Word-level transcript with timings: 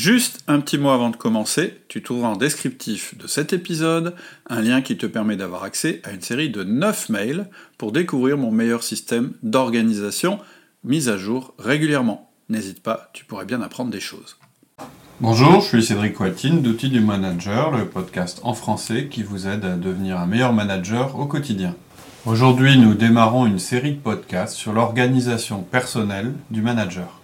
Juste 0.00 0.42
un 0.48 0.60
petit 0.60 0.78
mot 0.78 0.88
avant 0.88 1.10
de 1.10 1.16
commencer, 1.16 1.78
tu 1.88 2.02
trouveras 2.02 2.28
en 2.28 2.36
descriptif 2.36 3.18
de 3.18 3.26
cet 3.26 3.52
épisode 3.52 4.14
un 4.48 4.62
lien 4.62 4.80
qui 4.80 4.96
te 4.96 5.04
permet 5.04 5.36
d'avoir 5.36 5.62
accès 5.62 6.00
à 6.04 6.12
une 6.12 6.22
série 6.22 6.48
de 6.48 6.64
9 6.64 7.10
mails 7.10 7.50
pour 7.76 7.92
découvrir 7.92 8.38
mon 8.38 8.50
meilleur 8.50 8.82
système 8.82 9.34
d'organisation 9.42 10.38
mis 10.84 11.10
à 11.10 11.18
jour 11.18 11.52
régulièrement. 11.58 12.30
N'hésite 12.48 12.82
pas, 12.82 13.10
tu 13.12 13.26
pourrais 13.26 13.44
bien 13.44 13.60
apprendre 13.60 13.90
des 13.90 14.00
choses. 14.00 14.38
Bonjour, 15.20 15.60
je 15.60 15.66
suis 15.66 15.84
Cédric 15.84 16.18
Watine 16.18 16.62
d'Outils 16.62 16.88
du 16.88 17.00
Manager, 17.00 17.70
le 17.70 17.84
podcast 17.84 18.40
en 18.42 18.54
français 18.54 19.08
qui 19.10 19.22
vous 19.22 19.48
aide 19.48 19.66
à 19.66 19.76
devenir 19.76 20.18
un 20.18 20.24
meilleur 20.24 20.54
manager 20.54 21.18
au 21.18 21.26
quotidien. 21.26 21.74
Aujourd'hui, 22.24 22.78
nous 22.78 22.94
démarrons 22.94 23.44
une 23.44 23.58
série 23.58 23.92
de 23.92 24.00
podcasts 24.00 24.56
sur 24.56 24.72
l'organisation 24.72 25.60
personnelle 25.60 26.32
du 26.50 26.62
manager. 26.62 27.19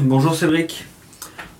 Bonjour 0.00 0.34
Cédric. 0.34 0.86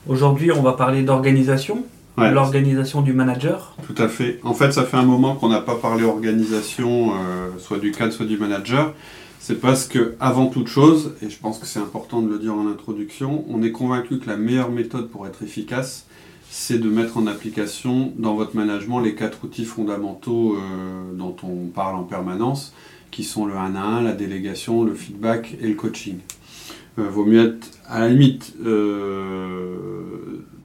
Aujourd'hui, 0.09 0.51
on 0.51 0.61
va 0.63 0.73
parler 0.73 1.03
d'organisation, 1.03 1.85
Ouais. 2.17 2.33
l'organisation 2.33 3.01
du 3.01 3.13
manager. 3.13 3.77
Tout 3.87 3.95
à 4.03 4.09
fait. 4.09 4.41
En 4.43 4.55
fait, 4.55 4.73
ça 4.73 4.83
fait 4.85 4.97
un 4.97 5.05
moment 5.05 5.37
qu'on 5.37 5.49
n'a 5.49 5.61
pas 5.61 5.77
parlé 5.77 6.03
organisation, 6.03 7.13
euh, 7.13 7.51
soit 7.59 7.79
du 7.79 7.93
cadre, 7.93 8.13
soit 8.13 8.27
du 8.27 8.37
manager. 8.37 8.93
C'est 9.39 9.61
parce 9.61 9.87
que, 9.87 10.17
avant 10.19 10.47
toute 10.47 10.67
chose, 10.67 11.15
et 11.23 11.31
je 11.31 11.39
pense 11.39 11.61
que 11.61 11.67
c'est 11.67 11.79
important 11.79 12.21
de 12.21 12.29
le 12.29 12.41
dire 12.41 12.55
en 12.55 12.67
introduction, 12.69 13.45
on 13.49 13.63
est 13.63 13.71
convaincu 13.71 14.19
que 14.19 14.27
la 14.29 14.37
meilleure 14.37 14.73
méthode 14.73 15.09
pour 15.11 15.25
être 15.29 15.45
efficace, 15.45 16.07
c'est 16.51 16.79
de 16.79 16.89
mettre 16.89 17.19
en 17.19 17.27
application 17.29 18.13
dans 18.19 18.35
votre 18.35 18.57
management 18.57 18.99
les 18.99 19.15
quatre 19.15 19.45
outils 19.45 19.65
fondamentaux 19.65 20.57
euh, 20.57 21.17
dont 21.17 21.37
on 21.45 21.67
parle 21.69 21.95
en 21.95 22.03
permanence, 22.03 22.75
qui 23.13 23.23
sont 23.23 23.47
le 23.47 23.55
1 23.57 23.77
à 23.77 23.81
1, 23.81 24.03
la 24.03 24.13
délégation, 24.13 24.83
le 24.83 24.95
feedback 24.95 25.57
et 25.63 25.69
le 25.69 25.75
coaching. 25.75 26.17
Euh, 26.99 27.09
vaut 27.09 27.25
mieux 27.25 27.47
être, 27.47 27.69
à 27.89 28.01
la 28.01 28.09
limite, 28.09 28.55
euh, 28.65 29.77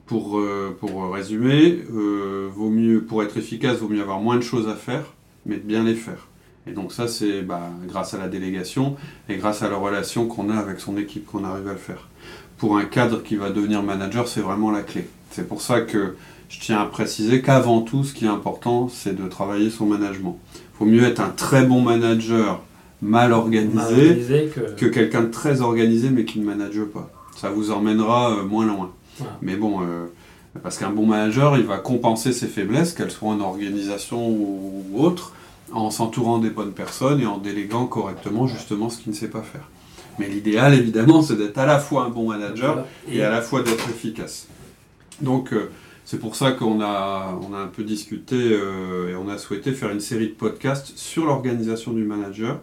pour, 0.06 0.38
euh, 0.38 0.76
pour 0.78 1.12
résumer, 1.12 1.78
vaut 1.88 2.70
mieux, 2.70 3.02
pour 3.02 3.22
être 3.22 3.36
efficace, 3.36 3.78
vaut 3.78 3.88
mieux 3.88 4.02
avoir 4.02 4.20
moins 4.20 4.36
de 4.36 4.42
choses 4.42 4.68
à 4.68 4.74
faire, 4.74 5.04
mais 5.46 5.56
bien 5.56 5.84
les 5.84 5.94
faire. 5.94 6.28
Et 6.66 6.72
donc 6.72 6.92
ça, 6.92 7.08
c'est 7.08 7.42
bah, 7.42 7.70
grâce 7.86 8.14
à 8.14 8.18
la 8.18 8.28
délégation 8.28 8.96
et 9.28 9.36
grâce 9.36 9.62
à 9.62 9.68
la 9.68 9.76
relation 9.76 10.26
qu'on 10.26 10.50
a 10.50 10.56
avec 10.56 10.80
son 10.80 10.96
équipe 10.96 11.26
qu'on 11.26 11.44
arrive 11.44 11.68
à 11.68 11.72
le 11.72 11.78
faire. 11.78 12.08
Pour 12.56 12.78
un 12.78 12.84
cadre 12.84 13.22
qui 13.22 13.36
va 13.36 13.50
devenir 13.50 13.82
manager, 13.82 14.28
c'est 14.28 14.40
vraiment 14.40 14.70
la 14.70 14.82
clé. 14.82 15.06
C'est 15.30 15.46
pour 15.46 15.60
ça 15.60 15.82
que 15.82 16.16
je 16.48 16.60
tiens 16.60 16.80
à 16.80 16.86
préciser 16.86 17.42
qu'avant 17.42 17.82
tout, 17.82 18.04
ce 18.04 18.14
qui 18.14 18.24
est 18.24 18.28
important, 18.28 18.88
c'est 18.88 19.14
de 19.14 19.28
travailler 19.28 19.70
son 19.70 19.86
management. 19.86 20.38
Il 20.54 20.78
vaut 20.78 20.90
mieux 20.90 21.04
être 21.04 21.20
un 21.20 21.30
très 21.30 21.64
bon 21.64 21.82
manager 21.82 22.62
mal 23.02 23.32
organisé 23.32 23.78
Organisé 23.78 24.50
que... 24.54 24.60
que 24.74 24.86
quelqu'un 24.86 25.22
de 25.22 25.30
très 25.30 25.60
organisé 25.60 26.10
mais 26.10 26.24
qui 26.24 26.40
ne 26.40 26.44
manage 26.44 26.80
pas. 26.92 27.10
Ça 27.36 27.50
vous 27.50 27.70
emmènera 27.70 28.32
euh, 28.32 28.44
moins 28.44 28.66
loin. 28.66 28.92
Voilà. 29.18 29.36
Mais 29.42 29.56
bon, 29.56 29.82
euh, 29.82 30.06
parce 30.62 30.78
qu'un 30.78 30.90
bon 30.90 31.06
manager, 31.06 31.56
il 31.56 31.64
va 31.64 31.78
compenser 31.78 32.32
ses 32.32 32.46
faiblesses, 32.46 32.92
qu'elles 32.92 33.10
soient 33.10 33.30
en 33.30 33.40
organisation 33.40 34.28
ou 34.28 34.84
autre, 34.94 35.32
en 35.72 35.90
s'entourant 35.90 36.38
des 36.38 36.50
bonnes 36.50 36.72
personnes 36.72 37.20
et 37.20 37.26
en 37.26 37.38
déléguant 37.38 37.86
correctement 37.86 38.46
justement 38.46 38.88
ce 38.88 38.98
qu'il 38.98 39.12
ne 39.12 39.16
sait 39.16 39.28
pas 39.28 39.42
faire. 39.42 39.68
Mais 40.18 40.28
l'idéal, 40.28 40.74
évidemment, 40.74 41.22
c'est 41.22 41.36
d'être 41.36 41.58
à 41.58 41.66
la 41.66 41.80
fois 41.80 42.04
un 42.04 42.10
bon 42.10 42.28
manager 42.28 42.84
et 43.10 43.22
à 43.22 43.30
la 43.30 43.42
fois 43.42 43.62
d'être 43.62 43.88
efficace. 43.88 44.46
Donc 45.20 45.52
euh, 45.52 45.70
c'est 46.04 46.18
pour 46.18 46.36
ça 46.36 46.52
qu'on 46.52 46.80
a, 46.80 47.38
on 47.48 47.54
a 47.54 47.58
un 47.58 47.66
peu 47.66 47.82
discuté 47.82 48.36
euh, 48.36 49.10
et 49.10 49.16
on 49.16 49.28
a 49.28 49.38
souhaité 49.38 49.72
faire 49.72 49.90
une 49.90 50.00
série 50.00 50.28
de 50.28 50.34
podcasts 50.34 50.92
sur 50.96 51.24
l'organisation 51.24 51.92
du 51.92 52.04
manager 52.04 52.60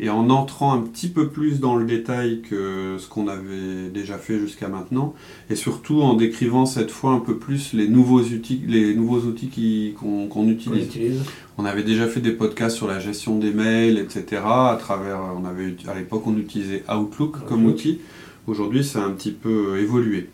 et 0.00 0.08
en 0.08 0.30
entrant 0.30 0.72
un 0.72 0.80
petit 0.80 1.08
peu 1.08 1.28
plus 1.28 1.60
dans 1.60 1.76
le 1.76 1.84
détail 1.84 2.40
que 2.40 2.96
ce 2.98 3.06
qu'on 3.06 3.28
avait 3.28 3.90
déjà 3.92 4.16
fait 4.16 4.38
jusqu'à 4.38 4.68
maintenant 4.68 5.14
et 5.50 5.54
surtout 5.54 6.00
en 6.00 6.14
décrivant 6.14 6.64
cette 6.64 6.90
fois 6.90 7.12
un 7.12 7.20
peu 7.20 7.36
plus 7.36 7.74
les 7.74 7.86
nouveaux 7.86 8.22
outils, 8.22 8.62
les 8.66 8.94
nouveaux 8.94 9.20
outils 9.20 9.94
qu'on 10.00 10.48
utilise. 10.48 10.86
utilise. 10.86 11.20
On 11.58 11.66
avait 11.66 11.82
déjà 11.82 12.06
fait 12.06 12.20
des 12.20 12.32
podcasts 12.32 12.76
sur 12.76 12.88
la 12.88 12.98
gestion 12.98 13.38
des 13.38 13.50
mails, 13.50 13.98
etc. 13.98 14.42
À 14.44 14.78
travers, 14.80 15.20
on 15.38 15.44
avait, 15.44 15.76
à 15.86 15.94
l'époque, 15.94 16.22
on 16.26 16.36
utilisait 16.38 16.82
Outlook, 16.90 17.44
comme 17.46 17.66
outil. 17.66 18.00
Aujourd'hui, 18.46 18.82
ça 18.82 19.02
a 19.02 19.06
un 19.06 19.10
petit 19.10 19.32
peu 19.32 19.74
euh, 19.74 19.82
évolué. 19.82 20.30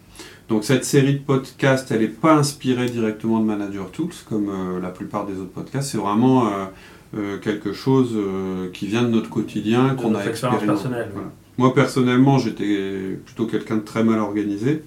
Donc 0.48 0.62
cette 0.62 0.84
série 0.84 1.14
de 1.14 1.18
podcasts, 1.24 1.90
elle 1.90 2.02
n'est 2.02 2.06
pas 2.06 2.34
inspirée 2.34 2.88
directement 2.88 3.40
de 3.40 3.44
Manager 3.44 3.90
Tools, 3.90 4.12
comme 4.28 4.48
euh, 4.48 4.80
la 4.80 4.90
plupart 4.90 5.26
des 5.26 5.34
autres 5.40 5.50
podcasts. 5.50 5.90
C'est 5.90 5.98
vraiment 5.98 6.46
euh, 6.46 6.66
euh, 7.14 7.38
quelque 7.38 7.72
chose 7.72 8.10
euh, 8.14 8.68
qui 8.72 8.86
vient 8.86 9.02
de 9.02 9.08
notre 9.08 9.30
quotidien, 9.30 9.94
qu'on 9.94 10.14
a 10.14 10.24
expérimenté. 10.24 10.66
personnelle. 10.66 11.10
Voilà. 11.12 11.28
Moi, 11.58 11.74
personnellement, 11.74 12.38
j'étais 12.38 13.18
plutôt 13.24 13.46
quelqu'un 13.46 13.76
de 13.76 13.82
très 13.82 14.02
mal 14.04 14.18
organisé, 14.18 14.82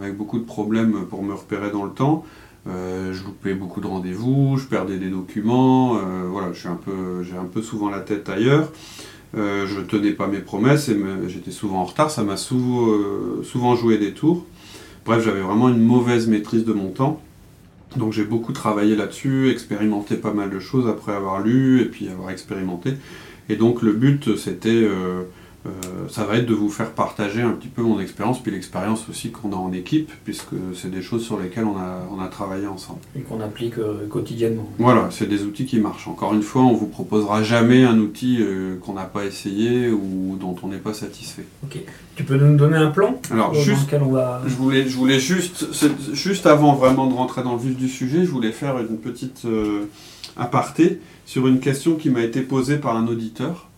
avec 0.00 0.16
beaucoup 0.16 0.38
de 0.38 0.44
problèmes 0.44 1.06
pour 1.08 1.22
me 1.22 1.34
repérer 1.34 1.70
dans 1.70 1.84
le 1.84 1.90
temps. 1.92 2.24
Euh, 2.66 3.12
je 3.12 3.24
loupais 3.24 3.54
beaucoup 3.54 3.80
de 3.80 3.86
rendez-vous, 3.86 4.56
je 4.56 4.64
perdais 4.66 4.96
des 4.98 5.08
documents, 5.10 5.98
voilà, 6.30 6.48
un 6.48 6.76
peu, 6.76 7.22
j'ai 7.22 7.36
un 7.36 7.44
peu 7.44 7.60
souvent 7.62 7.90
la 7.90 8.00
tête 8.00 8.28
ailleurs. 8.28 8.70
Je 9.34 9.80
tenais 9.80 10.12
pas 10.12 10.28
mes 10.28 10.38
promesses 10.38 10.88
et 10.88 10.94
me- 10.94 11.28
j'étais 11.28 11.50
souvent 11.50 11.78
en 11.80 11.84
retard, 11.84 12.10
ça 12.10 12.22
m'a 12.22 12.36
sou- 12.36 13.42
souvent 13.42 13.74
joué 13.74 13.98
des 13.98 14.12
tours. 14.12 14.46
Bref, 15.04 15.22
j'avais 15.24 15.40
vraiment 15.40 15.68
une 15.68 15.82
mauvaise 15.82 16.28
maîtrise 16.28 16.64
de 16.64 16.72
mon 16.72 16.88
temps. 16.90 17.20
Donc 17.96 18.12
j'ai 18.12 18.24
beaucoup 18.24 18.52
travaillé 18.52 18.96
là-dessus, 18.96 19.50
expérimenté 19.50 20.16
pas 20.16 20.32
mal 20.32 20.50
de 20.50 20.58
choses 20.58 20.88
après 20.88 21.12
avoir 21.12 21.40
lu 21.40 21.80
et 21.80 21.84
puis 21.86 22.08
avoir 22.08 22.30
expérimenté. 22.30 22.94
Et 23.48 23.56
donc 23.56 23.82
le 23.82 23.92
but 23.92 24.36
c'était, 24.36 24.70
euh, 24.70 25.24
euh, 25.66 25.70
ça 26.10 26.24
va 26.24 26.36
être 26.36 26.46
de 26.46 26.54
vous 26.54 26.68
faire 26.68 26.90
partager 26.90 27.40
un 27.40 27.52
petit 27.52 27.68
peu 27.68 27.82
mon 27.82 27.98
expérience, 27.98 28.42
puis 28.42 28.52
l'expérience 28.52 29.08
aussi 29.08 29.30
qu'on 29.30 29.52
a 29.52 29.56
en 29.56 29.72
équipe, 29.72 30.12
puisque 30.24 30.54
c'est 30.74 30.90
des 30.90 31.00
choses 31.00 31.24
sur 31.24 31.40
lesquelles 31.40 31.64
on 31.64 31.78
a, 31.78 32.06
on 32.14 32.20
a 32.20 32.28
travaillé 32.28 32.66
ensemble. 32.66 33.00
Et 33.16 33.20
qu'on 33.20 33.40
applique 33.40 33.78
euh, 33.78 34.06
quotidiennement. 34.08 34.68
Voilà, 34.78 35.08
c'est 35.10 35.26
des 35.26 35.44
outils 35.44 35.64
qui 35.64 35.78
marchent. 35.78 36.06
Encore 36.06 36.34
une 36.34 36.42
fois, 36.42 36.62
on 36.62 36.74
vous 36.74 36.86
proposera 36.86 37.42
jamais 37.42 37.84
un 37.84 37.98
outil 37.98 38.38
euh, 38.40 38.76
qu'on 38.76 38.92
n'a 38.92 39.04
pas 39.04 39.24
essayé 39.24 39.90
ou 39.90 40.36
dont 40.38 40.54
on 40.62 40.68
n'est 40.68 40.76
pas 40.76 40.94
satisfait. 40.94 41.46
Ok. 41.64 41.78
Tu 42.14 42.24
peux 42.24 42.36
nous 42.36 42.56
donner 42.56 42.76
un 42.76 42.90
plan? 42.90 43.18
Alors 43.30 43.54
juste 43.54 43.86
lequel 43.86 44.02
on 44.02 44.12
va... 44.12 44.42
Je 44.46 44.54
voulais, 44.54 44.86
je 44.86 44.96
voulais 44.96 45.18
juste, 45.18 45.66
juste 46.12 46.46
avant 46.46 46.74
vraiment 46.74 47.06
de 47.06 47.14
rentrer 47.14 47.42
dans 47.42 47.54
le 47.54 47.60
vif 47.60 47.76
du 47.76 47.88
sujet, 47.88 48.24
je 48.24 48.30
voulais 48.30 48.52
faire 48.52 48.78
une 48.78 48.98
petite 48.98 49.44
aparté 50.36 51.00
sur 51.26 51.48
une 51.48 51.58
question 51.58 51.96
qui 51.96 52.10
m'a 52.10 52.22
été 52.22 52.42
posée 52.42 52.76
par 52.76 52.96
un 52.96 53.08
auditeur. 53.08 53.68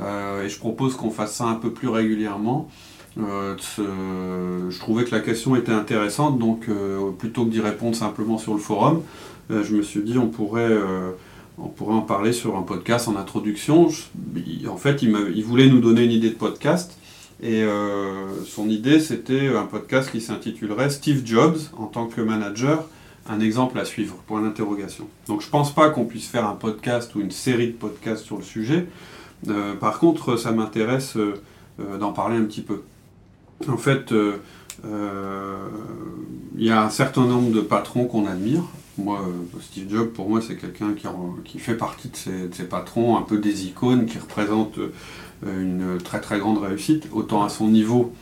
Euh, 0.00 0.44
et 0.44 0.48
je 0.48 0.58
propose 0.58 0.96
qu'on 0.96 1.10
fasse 1.10 1.34
ça 1.34 1.44
un 1.44 1.54
peu 1.54 1.70
plus 1.70 1.88
régulièrement. 1.88 2.68
Euh, 3.18 3.56
je 3.78 4.78
trouvais 4.78 5.04
que 5.04 5.14
la 5.14 5.20
question 5.20 5.56
était 5.56 5.72
intéressante, 5.72 6.38
donc 6.38 6.68
euh, 6.68 7.10
plutôt 7.18 7.46
que 7.46 7.50
d'y 7.50 7.60
répondre 7.60 7.96
simplement 7.96 8.36
sur 8.36 8.52
le 8.52 8.60
forum, 8.60 9.02
je 9.48 9.74
me 9.74 9.82
suis 9.82 10.02
dit 10.02 10.18
on 10.18 10.28
pourrait, 10.28 10.76
on 11.56 11.68
pourrait 11.68 11.94
en 11.94 12.02
parler 12.02 12.32
sur 12.32 12.56
un 12.56 12.62
podcast 12.62 13.08
en 13.08 13.16
introduction. 13.16 13.88
En 14.68 14.76
fait, 14.76 15.02
il, 15.02 15.44
voulait 15.44 15.68
nous 15.68 15.80
donner 15.80 16.04
une 16.04 16.10
idée 16.10 16.30
de 16.30 16.34
podcast. 16.34 16.98
Et 17.40 17.64
son 18.44 18.68
idée, 18.68 18.98
c'était 18.98 19.54
un 19.56 19.66
podcast 19.66 20.10
qui 20.10 20.20
s'intitulerait 20.20 20.90
Steve 20.90 21.22
Jobs 21.24 21.58
en 21.78 21.86
tant 21.86 22.06
que 22.06 22.20
manager, 22.20 22.88
un 23.28 23.38
exemple 23.38 23.78
à 23.78 23.84
suivre, 23.84 24.16
point 24.26 24.42
d'interrogation. 24.42 25.06
Donc 25.28 25.42
je 25.42 25.48
pense 25.48 25.72
pas 25.72 25.90
qu'on 25.90 26.06
puisse 26.06 26.26
faire 26.26 26.44
un 26.44 26.56
podcast 26.56 27.14
ou 27.14 27.20
une 27.20 27.30
série 27.30 27.68
de 27.68 27.72
podcasts 27.74 28.24
sur 28.24 28.36
le 28.36 28.42
sujet. 28.42 28.88
Euh, 29.48 29.74
par 29.74 29.98
contre, 29.98 30.36
ça 30.36 30.52
m'intéresse 30.52 31.16
euh, 31.16 31.34
euh, 31.80 31.98
d'en 31.98 32.12
parler 32.12 32.36
un 32.36 32.44
petit 32.44 32.62
peu. 32.62 32.82
En 33.68 33.76
fait, 33.76 34.12
euh, 34.12 34.36
euh, 34.84 35.56
il 36.56 36.64
y 36.64 36.70
a 36.70 36.82
un 36.82 36.90
certain 36.90 37.24
nombre 37.24 37.52
de 37.52 37.60
patrons 37.60 38.06
qu'on 38.06 38.26
admire. 38.26 38.62
Moi, 38.98 39.20
Steve 39.60 39.90
Jobs, 39.90 40.08
pour 40.08 40.28
moi, 40.28 40.40
c'est 40.40 40.56
quelqu'un 40.56 40.94
qui, 41.44 41.58
fait 41.58 41.74
partie 41.74 42.08
de 42.08 42.16
ces, 42.16 42.48
de 42.48 42.54
ces 42.54 42.64
patrons, 42.64 43.18
un 43.18 43.22
peu 43.22 43.38
des 43.38 43.66
icônes, 43.66 44.06
qui 44.06 44.18
représentent 44.18 44.78
une 45.46 45.98
très 46.02 46.18
très 46.18 46.38
grande 46.38 46.58
réussite, 46.58 47.08
autant 47.12 47.44
à 47.44 47.50
son 47.50 47.68
niveau 47.68 48.14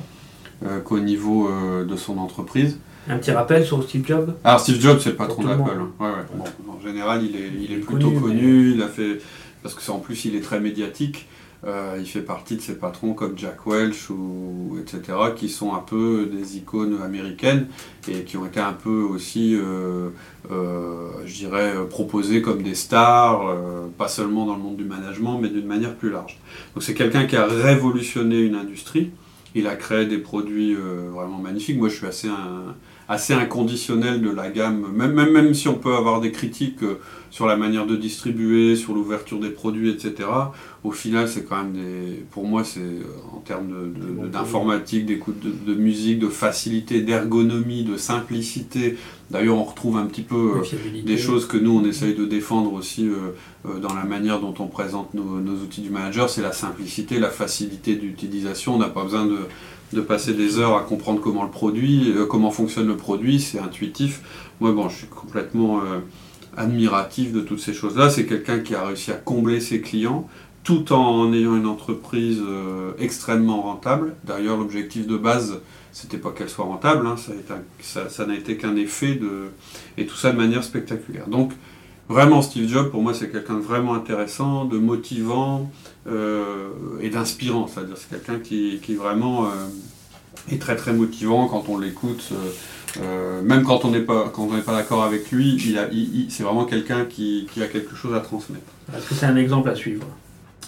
euh, 0.64 0.80
qu'au 0.80 0.98
niveau 0.98 1.48
euh, 1.48 1.84
de 1.84 1.94
son 1.94 2.16
entreprise. 2.16 2.78
Un 3.08 3.18
petit 3.18 3.32
rappel 3.32 3.66
sur 3.66 3.82
Steve 3.82 4.06
Jobs? 4.06 4.34
Alors 4.44 4.60
Steve 4.60 4.80
Jobs, 4.80 4.98
c'est 4.98 5.10
le 5.10 5.16
patron 5.16 5.42
d'Apple. 5.42 5.62
Ouais, 6.00 6.06
ouais. 6.06 6.12
Bon, 6.34 6.72
en 6.72 6.80
général, 6.80 7.22
il 7.22 7.36
est, 7.36 7.48
il 7.54 7.62
est 7.62 7.64
Il 7.64 7.72
est 7.72 7.76
plutôt 7.80 8.10
connu, 8.12 8.20
connu. 8.20 8.72
Il 8.74 8.82
a 8.82 8.88
fait 8.88 9.18
parce 9.64 9.74
que 9.74 9.90
en 9.90 9.98
plus, 9.98 10.26
il 10.26 10.36
est 10.36 10.42
très 10.42 10.60
médiatique. 10.60 11.26
Euh, 11.66 11.96
il 11.98 12.06
fait 12.06 12.20
partie 12.20 12.56
de 12.56 12.60
ces 12.60 12.74
patrons 12.74 13.14
comme 13.14 13.38
Jack 13.38 13.66
Welch 13.66 14.10
ou 14.10 14.76
etc. 14.78 15.16
qui 15.34 15.48
sont 15.48 15.72
un 15.72 15.78
peu 15.78 16.28
des 16.30 16.58
icônes 16.58 17.00
américaines 17.02 17.68
et 18.06 18.24
qui 18.24 18.36
ont 18.36 18.44
été 18.44 18.60
un 18.60 18.74
peu 18.74 19.00
aussi, 19.00 19.54
euh, 19.54 20.10
euh, 20.50 21.08
je 21.24 21.34
dirais, 21.34 21.72
proposés 21.88 22.42
comme 22.42 22.62
des 22.62 22.74
stars, 22.74 23.56
pas 23.96 24.08
seulement 24.08 24.44
dans 24.44 24.56
le 24.56 24.62
monde 24.62 24.76
du 24.76 24.84
management, 24.84 25.38
mais 25.40 25.48
d'une 25.48 25.64
manière 25.64 25.94
plus 25.94 26.10
large. 26.10 26.38
Donc 26.74 26.82
c'est 26.82 26.92
quelqu'un 26.92 27.24
qui 27.24 27.36
a 27.36 27.46
révolutionné 27.46 28.40
une 28.40 28.56
industrie 28.56 29.12
Il 29.54 29.66
a 29.66 29.76
créé 29.76 30.04
des 30.04 30.18
produits 30.18 30.74
vraiment 30.74 31.38
magnifiques. 31.38 31.78
Moi, 31.78 31.88
je 31.88 31.94
suis 31.94 32.06
assez, 32.06 32.28
assez 33.08 33.34
inconditionnel 33.34 34.22
de 34.22 34.30
la 34.30 34.50
gamme, 34.50 34.86
même, 34.92 35.12
même, 35.12 35.32
même 35.32 35.54
si 35.54 35.68
on 35.68 35.74
peut 35.74 35.94
avoir 35.94 36.20
des 36.20 36.32
critiques 36.32 36.80
sur 37.34 37.46
la 37.46 37.56
manière 37.56 37.84
de 37.84 37.96
distribuer, 37.96 38.76
sur 38.76 38.94
l'ouverture 38.94 39.40
des 39.40 39.50
produits, 39.50 39.90
etc. 39.90 40.28
Au 40.84 40.92
final, 40.92 41.28
c'est 41.28 41.42
quand 41.42 41.56
même 41.56 41.72
des. 41.72 42.24
Pour 42.30 42.46
moi, 42.46 42.62
c'est 42.62 42.80
en 43.34 43.40
termes 43.40 43.92
d'informatique, 44.30 45.04
d'écoute 45.04 45.40
de, 45.40 45.74
musique, 45.74 46.20
de 46.20 46.28
facilité, 46.28 47.00
d'ergonomie, 47.00 47.82
de 47.82 47.96
simplicité. 47.96 48.96
D'ailleurs, 49.30 49.56
on 49.56 49.64
retrouve 49.64 49.96
un 49.96 50.06
petit 50.06 50.22
peu 50.22 50.60
euh, 50.62 51.02
des 51.04 51.18
choses 51.18 51.48
que 51.48 51.56
nous, 51.56 51.76
on 51.76 51.84
essaye 51.84 52.14
de 52.14 52.24
défendre 52.24 52.72
aussi 52.72 53.08
euh, 53.08 53.34
euh, 53.66 53.80
dans 53.80 53.94
la 53.94 54.04
manière 54.04 54.40
dont 54.40 54.54
on 54.60 54.68
présente 54.68 55.12
nos, 55.14 55.54
outils 55.54 55.80
du 55.80 55.90
manager. 55.90 56.30
C'est 56.30 56.42
la 56.42 56.52
simplicité, 56.52 57.18
la 57.18 57.30
facilité 57.30 57.96
d'utilisation. 57.96 58.76
On 58.76 58.78
n'a 58.78 58.90
pas 58.90 59.02
besoin 59.02 59.26
de, 59.26 59.38
de, 59.94 60.00
passer 60.00 60.34
des 60.34 60.58
heures 60.58 60.76
à 60.76 60.80
comprendre 60.80 61.20
comment 61.20 61.44
le 61.44 61.50
produit, 61.50 62.12
comment 62.28 62.50
fonctionne 62.50 62.86
le 62.86 62.96
produit. 62.96 63.40
C'est 63.40 63.58
intuitif. 63.58 64.20
Moi, 64.60 64.72
bon, 64.72 64.88
je 64.88 64.96
suis 64.96 65.06
complètement 65.06 65.80
admiratif 66.56 67.32
de 67.32 67.40
toutes 67.40 67.60
ces 67.60 67.72
choses-là. 67.72 68.10
C'est 68.10 68.26
quelqu'un 68.26 68.60
qui 68.60 68.74
a 68.74 68.84
réussi 68.84 69.10
à 69.10 69.14
combler 69.14 69.60
ses 69.60 69.80
clients 69.80 70.28
tout 70.64 70.92
en 70.92 71.32
ayant 71.34 71.56
une 71.56 71.66
entreprise 71.66 72.40
euh, 72.42 72.92
extrêmement 72.98 73.60
rentable. 73.60 74.14
D'ailleurs, 74.24 74.56
l'objectif 74.56 75.06
de 75.06 75.18
base, 75.18 75.60
c'était 75.92 76.16
pas 76.16 76.30
qu'elle 76.30 76.48
soit 76.48 76.64
rentable, 76.64 77.06
hein, 77.06 77.16
ça, 77.80 78.26
n'a 78.26 78.34
été 78.34 78.56
qu'un 78.56 78.74
effet 78.76 79.14
de. 79.14 79.50
et 79.98 80.06
tout 80.06 80.16
ça 80.16 80.32
de 80.32 80.38
manière 80.38 80.64
spectaculaire. 80.64 81.28
Donc, 81.28 81.52
vraiment, 82.08 82.42
Steve 82.42 82.68
Jobs, 82.68 82.90
pour 82.90 83.02
moi, 83.02 83.14
c'est 83.14 83.30
quelqu'un 83.30 83.54
de 83.54 83.62
vraiment 83.62 83.94
intéressant, 83.94 84.64
de 84.64 84.78
motivant 84.78 85.70
euh, 86.06 86.68
et 87.00 87.10
d'inspirant. 87.10 87.66
C'est-à-dire, 87.66 87.96
c'est 87.96 88.10
quelqu'un 88.10 88.38
qui, 88.38 88.80
qui, 88.82 88.94
vraiment 88.94 89.46
euh, 89.46 89.48
est 90.50 90.60
très 90.60 90.76
très 90.76 90.92
motivant 90.92 91.48
quand 91.48 91.68
on 91.68 91.78
l'écoute. 91.78 92.32
Euh, 93.00 93.42
même 93.42 93.64
quand 93.64 93.84
on 93.84 93.90
n'est 93.90 94.00
pas, 94.00 94.30
quand 94.32 94.44
on 94.44 94.54
n'est 94.54 94.62
pas 94.62 94.74
d'accord 94.74 95.02
avec 95.02 95.32
lui, 95.32 95.54
il 95.54 96.30
c'est 96.30 96.42
vraiment 96.42 96.64
quelqu'un 96.64 97.04
qui, 97.04 97.48
a 97.60 97.66
quelque 97.66 97.96
chose 97.96 98.14
à 98.14 98.20
transmettre. 98.20 98.64
Est-ce 98.96 99.08
que 99.08 99.14
c'est 99.14 99.26
un 99.26 99.36
exemple 99.36 99.68
à 99.68 99.74
suivre? 99.74 100.06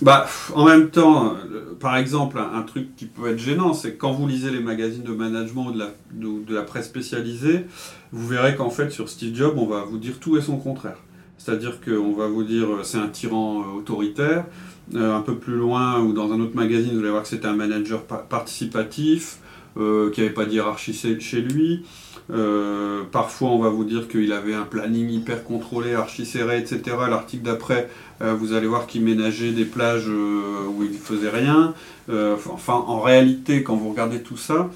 Bah, 0.02 0.26
en 0.54 0.66
même 0.66 0.90
temps, 0.90 1.36
par 1.80 1.96
exemple, 1.96 2.38
un, 2.38 2.62
truc 2.62 2.94
qui 2.96 3.06
peut 3.06 3.30
être 3.30 3.38
gênant, 3.38 3.72
c'est 3.72 3.96
quand 3.96 4.12
vous 4.12 4.26
lisez 4.26 4.50
les 4.50 4.60
magazines 4.60 5.04
de 5.04 5.12
management 5.12 5.68
ou 5.68 5.72
de 5.72 5.78
la, 5.78 5.94
de, 6.12 6.54
la 6.54 6.62
presse 6.62 6.86
spécialisée, 6.86 7.64
vous 8.12 8.26
verrez 8.26 8.56
qu'en 8.56 8.68
fait, 8.68 8.90
sur 8.90 9.08
Steve 9.08 9.34
Jobs, 9.34 9.56
on 9.56 9.66
va 9.66 9.84
vous 9.84 9.96
dire 9.96 10.18
tout 10.20 10.36
et 10.36 10.42
son 10.42 10.58
contraire. 10.58 10.98
C'est-à-dire 11.38 11.80
qu'on 11.80 12.12
va 12.12 12.26
vous 12.26 12.44
dire 12.44 12.66
euh, 12.70 12.82
c'est 12.82 12.98
un 12.98 13.08
tyran 13.08 13.64
autoritaire. 13.76 14.44
un 14.94 15.20
peu 15.20 15.34
plus 15.36 15.56
loin, 15.56 16.00
ou 16.00 16.12
dans 16.12 16.32
un 16.32 16.40
autre 16.40 16.54
magazine, 16.54 16.92
vous 16.92 17.00
allez 17.00 17.10
voir 17.10 17.22
que 17.22 17.28
c'était 17.28 17.48
un 17.48 17.56
manager 17.56 18.02
participatif, 18.04 19.38
qui 19.74 20.20
n'avait 20.20 20.32
pas 20.32 20.46
de 20.46 20.52
hiérarchie 20.52 20.94
chez 20.94 21.40
lui. 21.40 21.82
Euh, 22.30 23.02
parfois, 23.10 23.50
on 23.50 23.58
va 23.58 23.68
vous 23.68 23.84
dire 23.84 24.08
qu'il 24.08 24.32
avait 24.32 24.54
un 24.54 24.64
planning 24.64 25.08
hyper 25.10 25.44
contrôlé, 25.44 25.94
archi 25.94 26.26
serré, 26.26 26.58
etc. 26.58 26.82
L'article 27.08 27.44
d'après, 27.44 27.88
euh, 28.22 28.34
vous 28.34 28.52
allez 28.52 28.66
voir 28.66 28.86
qu'il 28.86 29.02
ménageait 29.02 29.52
des 29.52 29.64
plages 29.64 30.08
euh, 30.08 30.66
où 30.68 30.82
il 30.82 30.92
ne 30.92 30.96
faisait 30.96 31.30
rien. 31.30 31.74
enfin, 32.08 32.74
en 32.74 33.00
réalité, 33.00 33.62
quand 33.62 33.76
vous 33.76 33.90
regardez 33.90 34.22
tout 34.22 34.36
ça, 34.36 34.70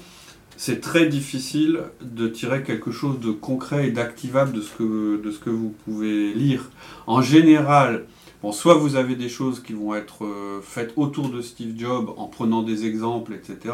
c'est 0.63 0.79
très 0.79 1.07
difficile 1.07 1.85
de 2.01 2.27
tirer 2.27 2.61
quelque 2.61 2.91
chose 2.91 3.19
de 3.19 3.31
concret 3.31 3.87
et 3.87 3.91
d'activable 3.91 4.51
de, 4.51 4.61
ce 4.61 4.69
que, 4.69 5.19
de 5.19 5.31
ce 5.31 5.39
que 5.39 5.49
vous 5.49 5.73
pouvez 5.85 6.35
lire. 6.35 6.69
En 7.07 7.23
général, 7.23 8.05
bon, 8.43 8.51
soit 8.51 8.75
vous 8.75 8.95
avez 8.95 9.15
des 9.15 9.27
choses 9.27 9.63
qui 9.63 9.73
vont 9.73 9.95
être 9.95 10.23
faites 10.61 10.93
autour 10.97 11.29
de 11.29 11.41
Steve 11.41 11.73
Jobs 11.79 12.11
en 12.15 12.27
prenant 12.27 12.61
des 12.61 12.85
exemples, 12.85 13.33
etc. 13.33 13.73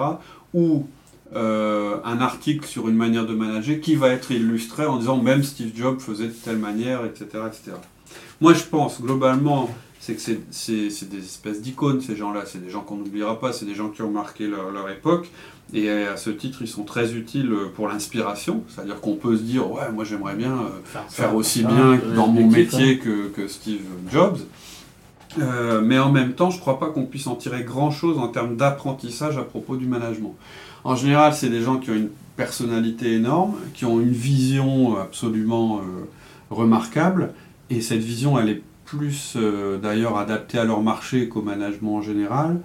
Ou 0.53 0.85
euh, 1.35 1.97
un 2.05 2.21
article 2.21 2.65
sur 2.65 2.87
une 2.87 2.95
manière 2.95 3.25
de 3.25 3.35
manager 3.35 3.81
qui 3.81 3.95
va 3.95 4.07
être 4.07 4.31
illustré 4.31 4.85
en 4.85 4.95
disant 4.95 5.17
même 5.17 5.43
Steve 5.43 5.73
Jobs 5.75 5.99
faisait 5.99 6.27
de 6.27 6.31
telle 6.31 6.57
manière, 6.57 7.03
etc. 7.03 7.25
etc. 7.47 7.71
Moi, 8.39 8.53
je 8.53 8.63
pense 8.63 9.01
globalement, 9.01 9.69
c'est 9.99 10.15
que 10.15 10.21
c'est 10.51 11.09
des 11.09 11.17
espèces 11.17 11.61
d'icônes, 11.61 11.99
ces 11.99 12.15
gens-là. 12.15 12.43
C'est 12.45 12.63
des 12.63 12.69
gens 12.69 12.81
qu'on 12.81 12.95
n'oubliera 12.95 13.41
pas, 13.41 13.51
c'est 13.51 13.65
des 13.65 13.75
gens 13.75 13.89
qui 13.89 14.01
ont 14.03 14.11
marqué 14.11 14.47
leur, 14.47 14.89
époque. 14.89 15.29
Et 15.73 15.89
à 15.89 16.15
ce 16.15 16.29
titre, 16.29 16.59
ils 16.61 16.67
sont 16.67 16.83
très 16.83 17.13
utiles 17.13 17.53
pour 17.75 17.87
l'inspiration. 17.89 18.63
C'est-à-dire 18.69 19.01
qu'on 19.01 19.15
peut 19.15 19.35
se 19.35 19.41
dire, 19.41 19.69
ouais, 19.69 19.91
moi 19.93 20.05
j'aimerais 20.05 20.35
bien 20.35 20.53
euh, 20.53 20.99
faire, 21.09 21.35
aussi 21.35 21.63
bien 21.63 21.99
dans 22.15 22.27
mon 22.27 22.47
métier 22.47 22.99
que, 22.99 23.27
que, 23.27 23.47
Steve 23.47 23.81
Jobs. 24.09 24.37
Euh, 25.39 25.81
mais 25.81 25.99
en 25.99 26.11
même 26.11 26.33
temps, 26.33 26.49
je 26.49 26.55
ne 26.55 26.61
crois 26.61 26.79
pas 26.79 26.87
qu'on 26.87 27.05
puisse 27.05 27.27
en 27.27 27.35
tirer 27.35 27.63
grand-chose 27.63 28.17
en 28.17 28.29
termes 28.29 28.55
d'apprentissage 28.55 29.37
à 29.37 29.43
propos 29.43 29.75
du 29.75 29.85
management. 29.85 30.35
En 30.83 30.95
général, 30.95 31.33
c'est 31.33 31.49
des 31.49 31.61
gens 31.61 31.77
qui 31.77 31.91
ont 31.91 31.95
une 31.95 32.09
personnalité 32.37 33.13
énorme, 33.13 33.55
qui 33.73 33.85
ont 33.85 33.99
une 33.99 34.11
vision 34.11 34.97
absolument 34.97 35.79
euh, 35.79 36.07
remarquable, 36.49 37.33
et 37.69 37.81
cette 37.81 37.99
vision, 37.99 38.39
elle 38.39 38.49
est 38.49 38.61
plus 38.85 39.33
euh, 39.35 39.77
d'ailleurs 39.77 40.17
adaptée 40.17 40.57
à 40.57 40.63
leur 40.63 40.81
marché 40.81 41.27
qu'au 41.27 41.41
management 41.41 41.97
en 41.97 42.01
général. 42.01 42.61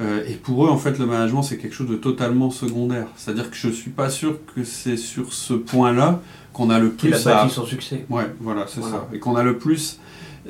Euh, 0.00 0.24
et 0.26 0.34
pour 0.34 0.66
eux, 0.66 0.68
en 0.68 0.78
fait, 0.78 0.98
le 0.98 1.06
management, 1.06 1.42
c'est 1.42 1.56
quelque 1.56 1.74
chose 1.74 1.88
de 1.88 1.96
totalement 1.96 2.50
secondaire. 2.50 3.06
C'est-à-dire 3.16 3.50
que 3.50 3.56
je 3.56 3.68
ne 3.68 3.72
suis 3.72 3.90
pas 3.90 4.10
sûr 4.10 4.38
que 4.54 4.64
c'est 4.64 4.96
sur 4.96 5.32
ce 5.32 5.54
point-là 5.54 6.20
qu'on 6.52 6.70
a 6.70 6.78
le 6.78 6.90
plus 6.90 7.26
à... 7.26 7.42
a 7.42 7.48
son 7.48 7.64
succès. 7.64 8.04
Ouais, 8.10 8.26
voilà, 8.40 8.66
c'est 8.66 8.82
ça. 8.82 9.08
Et 9.12 9.18
qu'on 9.18 9.36
a 9.36 9.42
le 9.42 9.58
plus... 9.58 10.00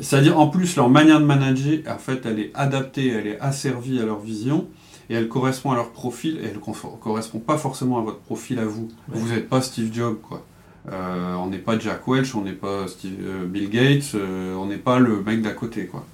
C'est-à-dire, 0.01 0.39
en 0.39 0.49
plus, 0.49 0.77
leur 0.77 0.89
manière 0.89 1.21
de 1.21 1.25
manager, 1.25 1.79
en 1.89 1.99
fait, 1.99 2.27
elle 2.27 2.41
est 2.41 2.51
adaptée, 2.55 3.09
elle 3.09 3.27
est 3.27 3.41
asservie 3.41 4.01
à 4.01 4.05
leur 4.05 4.19
vision 4.19 4.67
et 5.09 5.15
elle 5.15 5.29
correspond 5.29 5.71
à 5.71 5.77
leur 5.77 5.91
profil 5.91 6.39
et 6.43 6.47
elle 6.47 6.55
ne 6.55 6.97
correspond 6.97 7.39
pas 7.39 7.59
forcément 7.59 7.99
à 7.99 8.03
votre 8.03 8.19
profil 8.19 8.59
à 8.59 8.65
vous. 8.65 8.89
Vous 9.09 9.29
n'êtes 9.29 9.49
pas 9.49 9.61
Steve 9.61 9.93
Jobs, 9.93 10.17
quoi. 10.21 10.45
Euh, 10.91 11.35
on 11.37 11.47
n'est 11.47 11.59
pas 11.59 11.79
Jack 11.79 12.07
Welch, 12.09 12.35
on 12.35 12.43
n'est 12.43 12.53
pas 12.53 12.87
euh, 13.05 13.47
Bill 13.47 13.71
Gates, 13.71 14.15
on 14.15 14.67
n'est 14.67 14.77
pas 14.77 14.99
le 14.99 15.23
mec 15.23 15.43
d'à 15.43 15.53
côté, 15.53 15.87
quoi. 15.87 16.05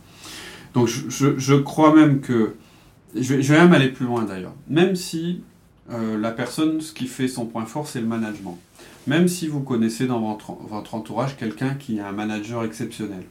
Donc 0.74 0.88
je, 0.88 1.54
crois 1.54 1.94
même 1.94 2.20
que 2.20 2.54
je 3.14 3.34
vais, 3.34 3.58
même 3.58 3.72
aller 3.72 3.88
plus 3.88 4.06
loin 4.06 4.24
d'ailleurs. 4.24 4.54
Même 4.68 4.96
si 4.96 5.42
la 5.90 6.30
personne, 6.30 6.80
ce 6.80 6.92
qui 6.92 7.08
fait 7.08 7.26
son 7.26 7.46
point 7.46 7.66
fort, 7.66 7.88
c'est 7.88 8.00
le 8.00 8.06
management. 8.06 8.56
Même 9.08 9.26
si 9.26 9.48
vous 9.48 9.60
connaissez 9.60 10.06
dans 10.06 10.20
votre, 10.20 10.52
votre 10.68 10.94
entourage 10.94 11.36
quelqu'un 11.36 11.74
qui 11.74 11.98
est 11.98 12.00
un 12.00 12.12
manager 12.12 12.62
exceptionnel 12.62 13.24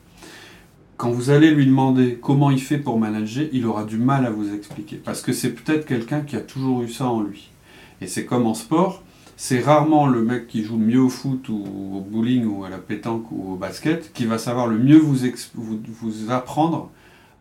quand 0.99 1.11
vous 1.11 1.29
allez 1.29 1.51
lui 1.51 1.65
demander 1.65 2.19
comment 2.21 2.51
il 2.51 2.61
fait 2.61 2.77
pour 2.77 2.99
manager, 2.99 3.47
il 3.53 3.65
aura 3.65 3.85
du 3.85 3.97
mal 3.97 4.25
à 4.25 4.31
vous 4.31 4.53
expliquer. 4.53 4.97
Parce 4.97 5.21
que 5.21 5.31
c'est 5.31 5.51
peut-être 5.51 5.85
quelqu'un 5.85 6.19
qui 6.19 6.35
a 6.35 6.41
toujours 6.41 6.81
eu 6.81 6.89
ça 6.89 7.05
en 7.05 7.21
lui. 7.21 7.51
Et 8.01 8.07
c'est 8.07 8.25
comme 8.25 8.45
en 8.45 8.53
sport, 8.53 9.01
c'est 9.37 9.61
rarement 9.61 10.07
le 10.07 10.21
mec 10.21 10.47
qui 10.47 10.61
joue 10.61 10.75
mieux 10.75 10.99
au 10.99 11.07
foot 11.07 11.47
ou 11.47 11.63
au 11.95 12.01
bowling 12.01 12.45
ou 12.47 12.65
à 12.65 12.69
la 12.69 12.79
pétanque 12.79 13.31
ou 13.31 13.53
au 13.53 13.55
basket 13.55 14.11
qui 14.11 14.25
va 14.25 14.37
savoir 14.37 14.67
le 14.67 14.77
mieux 14.77 14.97
vous, 14.97 15.19
vous, 15.55 16.31
apprendre 16.31 16.91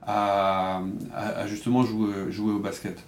à, 0.08 0.80
justement 1.46 1.84
jouer, 1.84 2.08
jouer, 2.30 2.52
au 2.52 2.58
basket. 2.58 2.98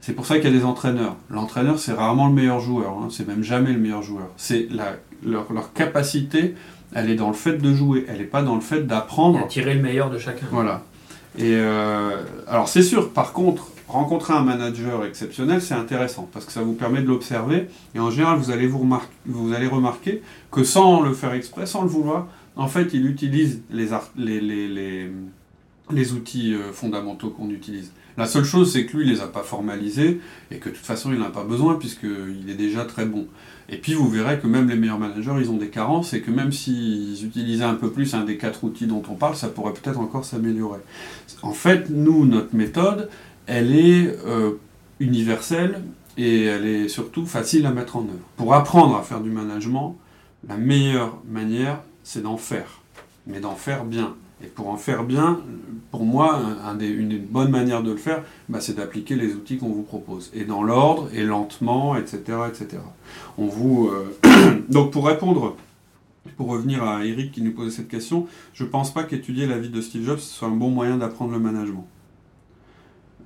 C'est 0.00 0.12
pour 0.12 0.26
ça 0.26 0.36
qu'il 0.36 0.44
y 0.44 0.54
a 0.54 0.58
des 0.58 0.64
entraîneurs. 0.64 1.16
L'entraîneur, 1.30 1.78
c'est 1.78 1.92
rarement 1.92 2.28
le 2.28 2.34
meilleur 2.34 2.60
joueur, 2.60 2.98
hein. 2.98 3.08
c'est 3.10 3.26
même 3.26 3.42
jamais 3.42 3.72
le 3.72 3.78
meilleur 3.78 4.02
joueur. 4.02 4.28
C'est 4.36 4.68
leur, 5.24 5.52
leur 5.52 5.72
capacité 5.72 6.54
elle 6.94 7.10
est 7.10 7.14
dans 7.14 7.28
le 7.28 7.34
fait 7.34 7.56
de 7.56 7.74
jouer, 7.74 8.04
elle 8.08 8.18
n'est 8.18 8.24
pas 8.24 8.42
dans 8.42 8.54
le 8.54 8.60
fait 8.60 8.86
d'apprendre. 8.86 9.38
à 9.38 9.44
tirer 9.44 9.74
le 9.74 9.82
meilleur 9.82 10.10
de 10.10 10.18
chacun. 10.18 10.46
Voilà. 10.50 10.82
Et 11.38 11.54
euh, 11.54 12.22
alors 12.46 12.68
c'est 12.68 12.82
sûr, 12.82 13.10
par 13.10 13.32
contre, 13.32 13.68
rencontrer 13.88 14.34
un 14.34 14.42
manager 14.42 15.04
exceptionnel, 15.04 15.62
c'est 15.62 15.74
intéressant 15.74 16.28
parce 16.32 16.44
que 16.44 16.52
ça 16.52 16.62
vous 16.62 16.74
permet 16.74 17.00
de 17.00 17.06
l'observer. 17.06 17.68
Et 17.94 17.98
en 17.98 18.10
général, 18.10 18.38
vous 18.38 18.50
allez, 18.50 18.66
vous, 18.66 18.86
vous 19.26 19.52
allez 19.54 19.66
remarquer 19.66 20.22
que 20.50 20.64
sans 20.64 21.00
le 21.00 21.14
faire 21.14 21.32
exprès, 21.32 21.66
sans 21.66 21.82
le 21.82 21.88
vouloir, 21.88 22.26
en 22.56 22.68
fait, 22.68 22.90
il 22.92 23.06
utilise 23.06 23.62
les, 23.70 23.88
les, 24.16 24.40
les, 24.40 24.68
les, 24.68 25.10
outils 26.12 26.54
euh, 26.54 26.72
fondamentaux 26.72 27.30
qu'on 27.30 27.50
utilise. 27.50 27.92
La 28.16 28.26
seule 28.26 28.44
chose, 28.44 28.72
c'est 28.72 28.84
que 28.84 28.96
lui, 28.96 29.06
il 29.06 29.12
les 29.12 29.20
a 29.20 29.26
pas 29.26 29.42
formalisés 29.42 30.20
et 30.50 30.56
que 30.56 30.68
de 30.68 30.74
toute 30.74 30.84
façon, 30.84 31.12
il 31.12 31.18
n'en 31.18 31.26
a 31.26 31.30
pas 31.30 31.44
besoin 31.44 31.76
puisqu'il 31.76 32.48
est 32.48 32.54
déjà 32.54 32.84
très 32.84 33.06
bon. 33.06 33.26
Et 33.68 33.78
puis 33.78 33.94
vous 33.94 34.08
verrez 34.08 34.38
que 34.38 34.46
même 34.46 34.68
les 34.68 34.76
meilleurs 34.76 34.98
managers, 34.98 35.32
ils 35.38 35.50
ont 35.50 35.56
des 35.56 35.68
carences 35.68 36.12
et 36.12 36.20
que 36.20 36.30
même 36.30 36.52
s'ils 36.52 37.24
utilisaient 37.24 37.64
un 37.64 37.74
peu 37.74 37.90
plus 37.90 38.14
un 38.14 38.24
des 38.24 38.36
quatre 38.36 38.64
outils 38.64 38.86
dont 38.86 39.02
on 39.08 39.14
parle, 39.14 39.34
ça 39.34 39.48
pourrait 39.48 39.72
peut-être 39.72 39.98
encore 39.98 40.26
s'améliorer. 40.26 40.80
En 41.40 41.52
fait, 41.52 41.88
nous, 41.88 42.26
notre 42.26 42.54
méthode, 42.54 43.08
elle 43.46 43.74
est 43.74 44.14
euh, 44.26 44.52
universelle 45.00 45.82
et 46.18 46.44
elle 46.44 46.66
est 46.66 46.88
surtout 46.88 47.24
facile 47.24 47.64
à 47.64 47.70
mettre 47.70 47.96
en 47.96 48.02
œuvre. 48.02 48.28
Pour 48.36 48.52
apprendre 48.54 48.96
à 48.96 49.02
faire 49.02 49.20
du 49.20 49.30
management, 49.30 49.96
la 50.46 50.56
meilleure 50.56 51.18
manière, 51.26 51.80
c'est 52.04 52.22
d'en 52.22 52.36
faire, 52.36 52.82
mais 53.26 53.40
d'en 53.40 53.54
faire 53.54 53.84
bien. 53.84 54.14
Et 54.42 54.46
pour 54.46 54.68
en 54.68 54.76
faire 54.76 55.04
bien, 55.04 55.40
pour 55.92 56.04
moi, 56.04 56.40
une 56.80 57.18
bonne 57.18 57.50
manière 57.50 57.82
de 57.82 57.92
le 57.92 57.96
faire, 57.96 58.22
bah, 58.48 58.60
c'est 58.60 58.74
d'appliquer 58.74 59.14
les 59.14 59.34
outils 59.34 59.58
qu'on 59.58 59.68
vous 59.68 59.82
propose. 59.82 60.30
Et 60.34 60.44
dans 60.44 60.62
l'ordre, 60.62 61.08
et 61.14 61.22
lentement, 61.22 61.96
etc. 61.96 62.20
etc. 62.48 62.78
On 63.38 63.46
vous, 63.46 63.88
euh, 63.88 64.62
Donc 64.68 64.90
pour 64.90 65.06
répondre, 65.06 65.56
pour 66.36 66.48
revenir 66.48 66.82
à 66.82 67.04
Eric 67.04 67.30
qui 67.30 67.42
nous 67.42 67.52
posait 67.52 67.70
cette 67.70 67.88
question, 67.88 68.26
je 68.54 68.64
ne 68.64 68.68
pense 68.68 68.92
pas 68.92 69.04
qu'étudier 69.04 69.46
la 69.46 69.58
vie 69.58 69.68
de 69.68 69.80
Steve 69.80 70.04
Jobs 70.04 70.18
soit 70.18 70.48
un 70.48 70.52
bon 70.52 70.70
moyen 70.70 70.96
d'apprendre 70.96 71.32
le 71.32 71.38
management. 71.38 71.86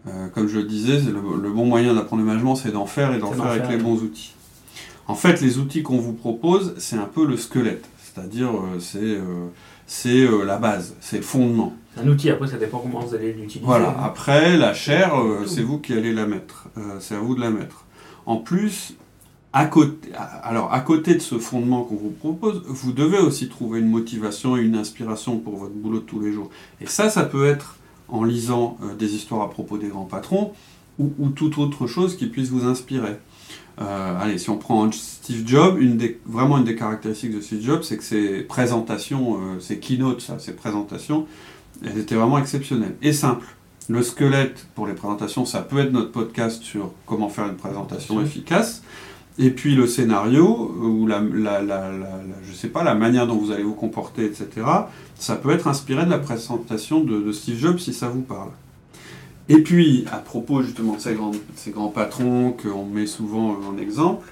Euh, 0.09 0.29
comme 0.29 0.49
je 0.49 0.59
le 0.59 0.65
disais, 0.65 1.01
le, 1.01 1.21
le, 1.41 1.51
bon 1.51 1.67
moyen 1.67 1.95
d'apprendre 1.95 2.23
le 2.23 2.29
management, 2.29 2.57
c'est 2.57 2.73
d'en 2.73 2.87
faire 2.87 3.15
et 3.15 3.19
d'en 3.19 3.33
faire 3.33 3.47
avec 3.47 3.69
les 3.69 3.77
bons 3.77 4.03
outils. 4.03 4.35
En 5.09 5.15
fait, 5.15 5.41
les 5.41 5.59
outils 5.59 5.83
qu'on 5.83 5.99
vous 5.99 6.13
propose, 6.13 6.75
c'est 6.79 6.97
un 6.97 7.07
peu 7.07 7.25
le 7.25 7.37
squelette, 7.37 7.89
c'est-à-dire 8.03 8.51
c'est 8.81 9.19
c'est 9.87 10.27
la 10.45 10.57
base, 10.59 10.95
c'est 11.01 11.19
le 11.19 11.23
fondement. 11.23 11.75
Un 11.97 12.07
outil, 12.09 12.29
après 12.31 12.49
ça 12.49 12.59
dépend 12.59 12.79
comment 12.79 13.01
vous 13.01 13.15
allez 13.15 13.33
l'utiliser. 13.33 13.65
Voilà, 13.65 13.97
après 14.03 14.57
la 14.57 14.75
chair, 14.75 15.15
c'est 15.47 15.63
vous 15.63 15.79
qui 15.79 15.93
allez 15.93 16.13
la 16.13 16.27
mettre, 16.27 16.69
c'est 17.01 17.15
à 17.15 17.21
vous 17.21 17.35
de 17.35 17.41
la 17.41 17.51
mettre. 17.51 17.85
En 18.27 18.37
plus, 18.37 18.97
à 19.53 19.65
côté, 19.65 20.11
alors, 20.43 20.71
à 20.75 20.81
côté 20.81 21.15
de 21.15 21.21
ce 21.21 21.39
fondement 21.39 21.83
qu'on 21.85 21.97
vous 21.97 22.11
propose, 22.11 22.63
vous 22.67 22.93
devez 22.93 23.19
aussi 23.19 23.49
trouver 23.49 23.81
une 23.81 23.89
motivation 23.89 24.55
et 24.59 24.61
une 24.61 24.77
inspiration 24.77 25.39
pour 25.39 25.57
votre 25.57 25.73
boulot 25.73 26.01
de 26.01 26.05
tous 26.05 26.21
les 26.21 26.31
jours. 26.31 26.51
Et 26.83 26.87
ça, 26.87 27.09
ça 27.09 27.25
peut 27.25 27.47
être 27.47 27.77
en 28.09 28.23
lisant 28.23 28.77
euh, 28.83 28.95
des 28.95 29.15
histoires 29.15 29.41
à 29.41 29.49
propos 29.49 29.79
des 29.79 29.89
grands 29.89 30.05
patrons 30.05 30.53
ou, 30.99 31.29
toute 31.29 31.57
autre 31.57 31.87
chose 31.87 32.17
qui 32.17 32.27
puisse 32.27 32.51
vous 32.51 32.67
inspirer. 32.67 33.17
Euh, 33.81 34.19
allez, 34.21 34.39
si 34.39 34.49
on 34.49 34.57
prend 34.57 34.91
Steve 34.91 35.47
Jobs, 35.47 35.79
une 35.81 35.97
des, 35.99 36.19
vraiment 36.25 36.59
une 36.59 36.65
des 36.65 36.77
caractéristiques 36.77 37.35
de 37.35 37.41
Steve 37.41 37.63
Jobs, 37.63 37.83
c'est 37.83 37.99
que 37.99 38.05
ses 38.05 38.41
présentations, 38.41 39.35
euh, 39.35 39.61
ses 39.61 39.79
keynotes, 39.79 40.23
ça, 40.23 40.39
ses 40.39 40.53
présentations, 40.53 41.27
elles 41.85 41.99
étaient 41.99 42.15
vraiment 42.15 42.39
exceptionnelles 42.39 42.97
et 43.03 43.13
simples. 43.13 43.47
Le 43.89 44.03
squelette 44.03 44.67
pour 44.75 44.87
les 44.87 44.95
présentations, 44.95 45.45
ça 45.45 45.61
peut 45.61 45.79
être 45.79 45.93
notre 45.93 46.11
podcast 46.11 46.63
sur 46.63 46.93
comment 47.05 47.29
faire 47.29 47.47
une 47.47 47.57
présentation 47.57 48.21
efficace. 48.21 48.83
Et 49.39 49.51
puis 49.51 49.75
le 49.75 49.87
scénario, 49.87 50.75
ou 50.81 51.07
la, 51.07 51.21
la, 51.21 51.63
la, 51.63 51.91
je 52.43 52.53
sais 52.53 52.69
pas, 52.69 52.83
la 52.83 52.95
manière 52.95 53.27
dont 53.27 53.37
vous 53.37 53.51
allez 53.51 53.63
vous 53.63 53.75
comporter, 53.75 54.25
etc., 54.25 54.49
ça 55.15 55.37
peut 55.37 55.51
être 55.51 55.69
inspiré 55.69 56.05
de 56.05 56.11
la 56.11 56.19
présentation 56.19 57.01
de, 57.01 57.31
Steve 57.33 57.59
Jobs 57.59 57.79
si 57.79 57.93
ça 57.93 58.09
vous 58.09 58.23
parle. 58.23 58.51
Et 59.49 59.63
puis, 59.63 60.05
à 60.11 60.19
propos 60.19 60.63
justement 60.63 60.97
de 60.97 61.01
ces 61.01 61.71
grands, 61.71 61.89
patrons 61.89 62.53
qu'on 62.53 62.85
met 62.85 63.07
souvent 63.07 63.57
en 63.69 63.79
exemple, 63.79 64.27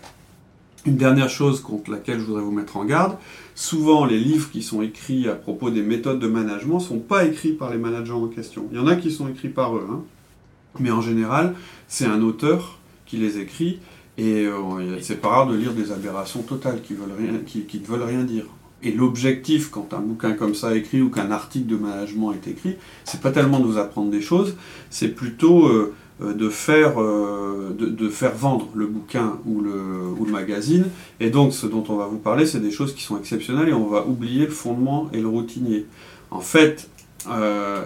une 0.86 0.96
dernière 0.96 1.30
chose 1.30 1.60
contre 1.60 1.90
laquelle 1.90 2.18
je 2.18 2.24
voudrais 2.24 2.42
vous 2.42 2.50
mettre 2.50 2.76
en 2.76 2.84
garde, 2.84 3.16
souvent 3.54 4.04
les 4.04 4.18
livres 4.18 4.50
qui 4.50 4.62
sont 4.62 4.82
écrits 4.82 5.28
à 5.28 5.34
propos 5.34 5.70
des 5.70 5.82
méthodes 5.82 6.18
de 6.18 6.26
management 6.26 6.78
ne 6.78 6.84
sont 6.84 6.98
pas 6.98 7.24
écrits 7.24 7.52
par 7.52 7.70
les 7.70 7.78
managers 7.78 8.12
en 8.12 8.26
question. 8.26 8.66
Il 8.70 8.76
y 8.76 8.80
en 8.80 8.86
a 8.86 8.96
qui 8.96 9.10
sont 9.10 9.28
écrits 9.28 9.48
par 9.48 9.76
eux, 9.76 9.86
hein. 9.90 10.02
mais 10.80 10.90
en 10.90 11.00
général, 11.00 11.54
c'est 11.88 12.06
un 12.06 12.20
auteur 12.20 12.78
qui 13.06 13.16
les 13.16 13.38
écrit 13.38 13.78
et 14.18 14.46
euh, 14.46 15.00
c'est 15.00 15.20
pas 15.20 15.28
rare 15.28 15.46
de 15.46 15.56
lire 15.56 15.72
des 15.72 15.90
aberrations 15.90 16.42
totales 16.42 16.82
qui, 16.82 16.94
ne 16.94 17.86
veulent 17.86 18.02
rien 18.02 18.22
dire. 18.24 18.44
Et 18.84 18.92
l'objectif, 18.92 19.70
quand 19.70 19.94
un 19.94 20.00
bouquin 20.00 20.32
comme 20.32 20.54
ça 20.54 20.74
est 20.74 20.78
écrit 20.78 21.00
ou 21.00 21.08
qu'un 21.08 21.30
article 21.30 21.66
de 21.66 21.76
management 21.76 22.32
est 22.32 22.48
écrit, 22.48 22.76
c'est 23.04 23.20
pas 23.20 23.30
tellement 23.30 23.58
de 23.58 23.64
vous 23.64 23.78
apprendre 23.78 24.10
des 24.10 24.20
choses, 24.20 24.56
c'est 24.90 25.08
plutôt 25.08 25.66
euh, 25.66 25.94
euh, 26.22 26.34
de, 26.34 26.48
faire, 26.50 27.00
de, 27.00 28.08
faire 28.08 28.34
vendre 28.34 28.68
le 28.74 28.86
bouquin 28.86 29.38
ou 29.46 29.62
le, 29.62 29.72
ou 30.18 30.26
le 30.26 30.30
magazine. 30.30 30.84
Et 31.18 31.30
donc, 31.30 31.54
ce 31.54 31.66
dont 31.66 31.82
on 31.88 31.96
va 31.96 32.06
vous 32.06 32.18
parler, 32.18 32.44
c'est 32.44 32.60
des 32.60 32.70
choses 32.70 32.94
qui 32.94 33.02
sont 33.02 33.18
exceptionnelles 33.18 33.70
et 33.70 33.74
on 33.74 33.86
va 33.86 34.06
oublier 34.06 34.44
le 34.44 34.52
fondement 34.52 35.08
et 35.12 35.20
le 35.20 35.28
routinier. 35.28 35.86
En 36.30 36.40
fait, 36.40 36.90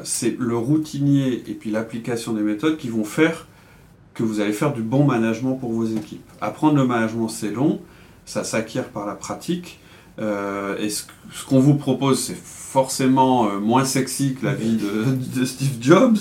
c'est 0.03 0.37
le 0.37 0.57
routinier 0.57 1.45
et 1.47 1.55
puis 1.55 1.71
l'application 1.71 2.33
des 2.33 2.43
méthodes 2.43 2.77
qui 2.77 2.89
vont 2.89 3.05
faire 3.05 3.47
que 4.19 4.25
vous 4.25 4.41
allez 4.41 4.53
faire 4.53 4.73
du 4.73 4.83
bon 4.83 5.05
management 5.05 5.55
pour 5.55 5.71
vos 5.71 5.87
équipes. 5.87 6.29
Apprendre 6.41 6.75
le 6.77 6.85
management, 6.85 7.29
c'est 7.29 7.53
long, 7.53 7.81
ça 8.27 8.43
s'acquiert 8.43 8.89
par 8.89 9.07
la 9.07 9.15
pratique. 9.15 9.79
Euh, 10.19 10.77
et 10.79 10.91
ce, 10.91 11.05
qu'on 11.49 11.61
vous 11.61 11.75
propose, 11.75 12.19
c'est 12.19 12.37
forcément 12.37 13.47
euh, 13.47 13.59
moins 13.61 13.85
sexy 13.85 14.35
que 14.35 14.47
la 14.47 14.55
vie 14.55 14.79
de, 15.37 15.45
Steve 15.45 15.77
Jobs, 15.81 16.19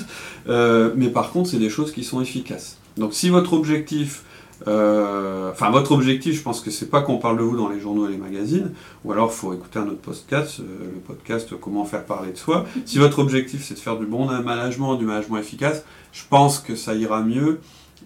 euh, 0.47 0.91
mais 0.95 1.09
par 1.09 1.31
contre, 1.31 1.49
c'est 1.49 1.57
des 1.57 1.69
choses 1.69 1.91
qui 1.91 2.03
sont 2.03 2.21
efficaces. 2.21 2.77
Donc, 2.97 3.13
si 3.13 3.29
votre 3.29 3.53
objectif, 3.53 4.23
enfin, 4.61 5.69
votre 5.69 5.91
objectif, 5.91 6.35
je 6.35 6.41
pense 6.41 6.61
que 6.61 6.71
c'est 6.71 6.89
pas 6.89 7.01
qu'on 7.01 7.19
parle 7.19 7.37
de 7.37 7.43
vous 7.43 7.55
dans 7.55 7.69
les 7.69 7.79
journaux 7.79 8.07
et 8.07 8.11
les 8.11 8.17
magazines, 8.17 8.71
ou 9.05 9.11
alors 9.11 9.29
il 9.31 9.35
faut 9.35 9.53
écouter 9.53 9.77
un 9.77 9.87
autre 9.87 10.01
podcast, 10.01 10.59
le 10.59 10.99
podcast 10.99 11.53
Comment 11.61 11.85
faire 11.85 12.03
parler 12.03 12.31
de 12.31 12.37
soi. 12.37 12.65
Si 12.85 12.97
votre 12.97 13.19
objectif, 13.19 13.63
c'est 13.63 13.75
de 13.75 13.79
faire 13.79 13.97
du 13.97 14.07
bon 14.07 14.25
management, 14.25 14.95
du 14.95 15.05
management 15.05 15.37
efficace, 15.37 15.83
je 16.11 16.23
pense 16.27 16.59
que 16.59 16.75
ça 16.75 16.95
ira 16.95 17.21
mieux 17.21 17.59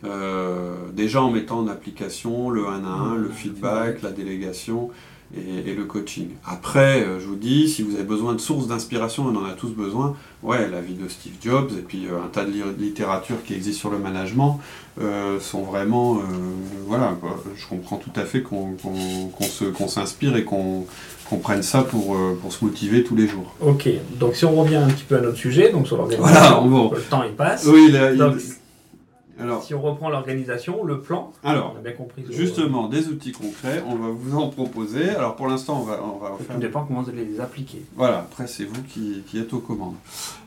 euh, 0.03 0.73
déjà 0.93 1.21
en 1.21 1.29
mettant 1.29 1.59
en 1.59 1.67
application 1.67 2.49
le 2.49 2.67
1 2.67 2.83
à 2.85 2.87
1, 2.87 3.15
le 3.17 3.29
feedback, 3.29 4.01
la 4.01 4.11
délégation 4.11 4.89
et, 5.35 5.73
le 5.73 5.85
coaching. 5.85 6.29
Après, 6.45 7.01
euh, 7.01 7.19
je 7.19 7.25
vous 7.25 7.35
dis, 7.35 7.69
si 7.69 7.81
vous 7.81 7.95
avez 7.95 8.03
besoin 8.03 8.33
de 8.33 8.39
sources 8.39 8.67
d'inspiration, 8.67 9.25
on 9.25 9.35
en 9.35 9.45
a 9.45 9.53
tous 9.53 9.69
besoin, 9.69 10.15
ouais, 10.43 10.69
la 10.69 10.81
vie 10.81 10.93
de 10.93 11.07
Steve 11.07 11.33
Jobs 11.41 11.71
et 11.77 11.81
puis 11.81 12.07
euh, 12.07 12.23
un 12.23 12.27
tas 12.27 12.45
de 12.45 12.51
littérature 12.77 13.37
qui 13.45 13.53
existe 13.53 13.79
sur 13.79 13.89
le 13.89 13.97
management 13.97 14.59
sont 15.39 15.63
vraiment, 15.63 16.19
voilà, 16.85 17.17
je 17.55 17.65
comprends 17.65 17.95
tout 17.95 18.11
à 18.15 18.25
fait 18.25 18.43
qu'on 18.43 18.75
s'inspire 19.87 20.35
et 20.35 20.43
qu'on 20.43 20.85
prenne 21.41 21.63
ça 21.63 21.81
pour, 21.81 22.17
pour 22.41 22.51
se 22.51 22.63
motiver 22.63 23.03
tous 23.03 23.15
les 23.15 23.27
jours. 23.27 23.55
Ok, 23.61 23.89
donc 24.19 24.35
si 24.35 24.43
on 24.43 24.53
revient 24.53 24.75
un 24.75 24.89
petit 24.89 25.05
peu 25.05 25.15
à 25.17 25.21
notre 25.21 25.37
sujet, 25.37 25.71
donc 25.71 25.87
sur 25.87 25.97
l'organisation, 25.97 26.67
voilà, 26.67 26.95
le 26.95 27.01
temps 27.01 27.23
il 27.23 27.33
passe. 27.33 27.65
Oui, 27.65 27.91
si 29.61 29.73
on 29.73 29.81
reprend 29.81 30.09
l'organisation, 30.09 30.83
le 30.83 30.99
plan, 30.99 31.31
alors, 31.43 31.73
on 31.75 31.79
a 31.79 31.81
bien 31.81 31.93
compris. 31.93 32.23
Justement, 32.29 32.87
des 32.87 33.07
outils 33.07 33.31
concrets, 33.31 33.83
on 33.87 33.95
va 33.95 34.09
vous 34.09 34.37
en 34.37 34.49
proposer. 34.49 35.09
Alors 35.09 35.35
pour 35.35 35.47
l'instant, 35.47 35.79
on 35.81 35.83
va, 35.83 35.99
on 36.03 36.19
va 36.19 36.37
faire. 36.37 36.55
Tout 36.55 36.61
dépend 36.61 36.85
comment 36.85 37.01
vous 37.01 37.09
allez 37.09 37.25
les 37.25 37.39
appliquer. 37.39 37.83
Voilà, 37.95 38.19
après 38.19 38.47
c'est 38.47 38.65
vous 38.65 38.81
qui, 38.83 39.23
qui, 39.27 39.39
êtes 39.39 39.53
aux 39.53 39.59
commandes. 39.59 39.95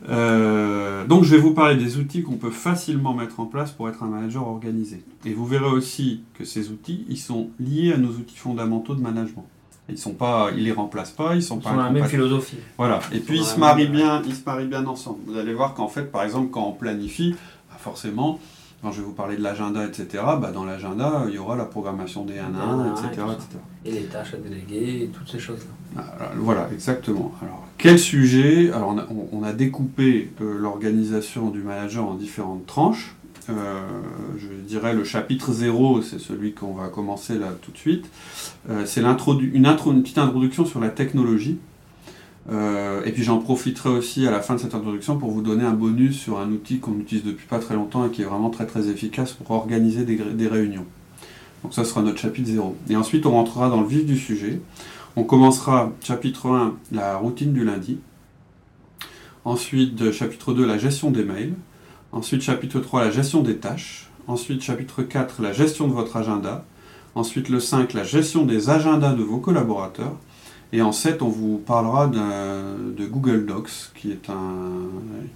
Euh, 0.09 1.05
donc 1.07 1.25
je 1.25 1.35
vais 1.35 1.41
vous 1.41 1.55
parler 1.55 1.77
des 1.77 1.97
outils 1.97 2.23
qu'on 2.23 2.37
peut 2.37 2.51
facilement 2.51 3.15
mettre 3.15 3.41
en 3.41 3.47
place 3.47 3.73
pour 3.73 3.89
être 3.89 4.03
un 4.03 4.09
manager 4.09 4.47
organisé. 4.47 5.03
Et 5.25 5.33
vous 5.33 5.47
verrez 5.47 5.67
aussi 5.67 6.23
que 6.39 6.45
ces 6.45 6.71
outils, 6.71 7.05
ils 7.09 7.19
sont 7.19 7.49
liés 7.59 7.93
à 7.93 7.97
nos 7.97 8.11
outils 8.11 8.37
fondamentaux 8.37 8.95
de 8.95 9.01
management. 9.01 9.47
Ils 9.89 9.99
sont 9.99 10.15
pas, 10.15 10.51
ils 10.57 10.65
les 10.65 10.73
remplacent 10.73 11.11
pas, 11.11 11.35
ils 11.35 11.43
sont 11.43 11.59
pas. 11.59 11.71
Ils 11.71 11.73
sont 11.73 11.77
dans 11.77 11.85
la 11.85 11.91
même 11.91 12.07
philosophie. 12.07 12.57
Voilà. 12.79 13.01
Et 13.13 13.21
puis 13.21 13.39
ils 13.39 13.45
se 13.45 13.59
marient 13.59 13.87
bien, 13.87 14.23
ils 14.27 14.35
se 14.35 14.43
marient 14.45 14.67
bien 14.67 14.87
ensemble. 14.87 15.19
Vous 15.27 15.37
allez 15.37 15.53
voir 15.53 15.75
qu'en 15.75 15.89
fait, 15.89 16.11
par 16.11 16.23
exemple, 16.23 16.51
quand 16.51 16.67
on 16.67 16.73
planifie, 16.73 17.35
bah, 17.71 17.77
forcément, 17.79 18.41
quand 18.85 18.93
je 18.93 19.01
vais 19.01 19.07
vous 19.07 19.13
parler 19.13 19.39
de 19.39 19.43
l'agenda, 19.43 19.87
etc., 19.87 20.23
bah 20.39 20.51
dans 20.53 20.67
l'agenda, 20.67 21.25
il 21.27 21.35
y 21.35 21.39
aura 21.39 21.57
la 21.57 21.65
programmation 21.65 22.27
des 22.27 22.39
1 22.39 22.55
à 22.55 22.65
1, 22.65 22.95
etc., 22.95 23.23
Et 23.87 23.93
les 23.93 24.03
tâches 24.03 24.35
à 24.35 24.37
déléguer, 24.37 25.05
et 25.05 25.07
toutes 25.07 25.31
ces 25.31 25.39
choses-là. 25.39 25.73
Ah, 25.97 26.33
voilà, 26.37 26.69
exactement. 26.71 27.33
Alors, 27.41 27.67
quel 27.79 27.99
sujet? 27.99 28.71
Alors, 28.73 28.95
on 29.33 29.43
a, 29.43 29.55
découpé 29.55 30.31
euh, 30.43 30.59
l'organisation 30.59 31.49
du 31.49 31.61
manager 31.61 32.05
en 32.05 32.15
différentes 32.15 32.67
tranches. 32.67 33.15
Euh, 33.49 33.81
je 34.37 34.49
dirais 34.49 34.93
le 34.93 35.05
chapitre 35.05 35.53
0, 35.53 36.03
c'est 36.03 36.21
celui 36.21 36.53
qu'on 36.53 36.75
va 36.75 36.89
commencer 36.89 37.39
là 37.39 37.53
tout 37.63 37.71
de 37.71 37.79
suite. 37.79 38.05
Euh, 38.69 38.83
c'est 38.85 39.01
une, 39.01 39.17
une 39.55 40.03
petite 40.03 40.19
introduction 40.19 40.67
sur 40.67 40.81
la 40.81 40.91
technologie. 40.91 41.59
Euh, 42.53 43.03
et 43.05 43.13
puis 43.13 43.23
j'en 43.23 43.39
profiterai 43.39 43.89
aussi 43.89 44.27
à 44.27 44.31
la 44.31 44.41
fin 44.41 44.55
de 44.55 44.61
cette 44.61 44.75
introduction 44.75 45.17
pour 45.17 45.31
vous 45.31 45.41
donner 45.41 45.65
un 45.65 45.73
bonus 45.73 46.19
sur 46.19 46.39
un 46.39 46.51
outil 46.51 46.79
qu'on 46.79 46.99
utilise 46.99 47.25
depuis 47.25 47.47
pas 47.47 47.59
très 47.59 47.75
longtemps 47.75 48.07
et 48.07 48.11
qui 48.11 48.21
est 48.23 48.27
vraiment 48.27 48.51
très 48.51 48.67
très 48.67 48.89
efficace 48.89 49.33
pour 49.33 49.51
organiser 49.53 50.05
des, 50.05 50.49
réunions. 50.49 50.85
Donc 51.63 51.73
ça 51.73 51.85
sera 51.85 52.03
notre 52.03 52.19
chapitre 52.19 52.49
0. 52.49 52.77
Et 52.91 52.97
ensuite 52.97 53.25
on 53.25 53.31
rentrera 53.31 53.71
dans 53.71 53.81
le 53.81 53.87
vif 53.87 54.05
du 54.05 54.19
sujet. 54.19 54.61
On 55.17 55.25
commencera 55.25 55.93
chapitre 56.03 56.49
1, 56.49 56.75
la 56.93 57.17
routine 57.17 57.53
du 57.53 57.65
lundi. 57.65 57.99
Ensuite 59.47 60.13
chapitre 60.13 60.53
2, 60.53 60.67
la 60.67 60.77
gestion 60.77 61.11
des 61.11 61.25
mails. 61.25 61.55
Ensuite 62.13 62.43
chapitre 62.43 62.81
3, 62.81 63.05
la 63.05 63.11
gestion 63.11 63.43
des 63.43 63.57
tâches. 63.57 64.11
Ensuite 64.27 64.63
chapitre 64.63 65.03
4, 65.03 65.41
la 65.41 65.53
gestion 65.53 65.89
de 65.89 65.93
votre 65.93 66.17
agenda. 66.17 66.65
Ensuite 67.15 67.49
le 67.49 67.61
5, 67.61 67.95
la 67.95 68.05
gestion 68.05 68.45
des 68.45 68.69
agendas 68.69 69.15
de 69.15 69.23
vos 69.23 69.39
collaborateurs. 69.39 70.17
Et 70.73 70.83
en 70.83 70.93
7, 70.93 71.23
on 71.23 71.29
vous 71.29 71.59
parlera 71.59 72.09
de 72.09 73.07
Google 73.07 73.47
Docs, 73.47 73.93
qui 73.95 74.11
est 74.11 74.29
un, 74.29 74.89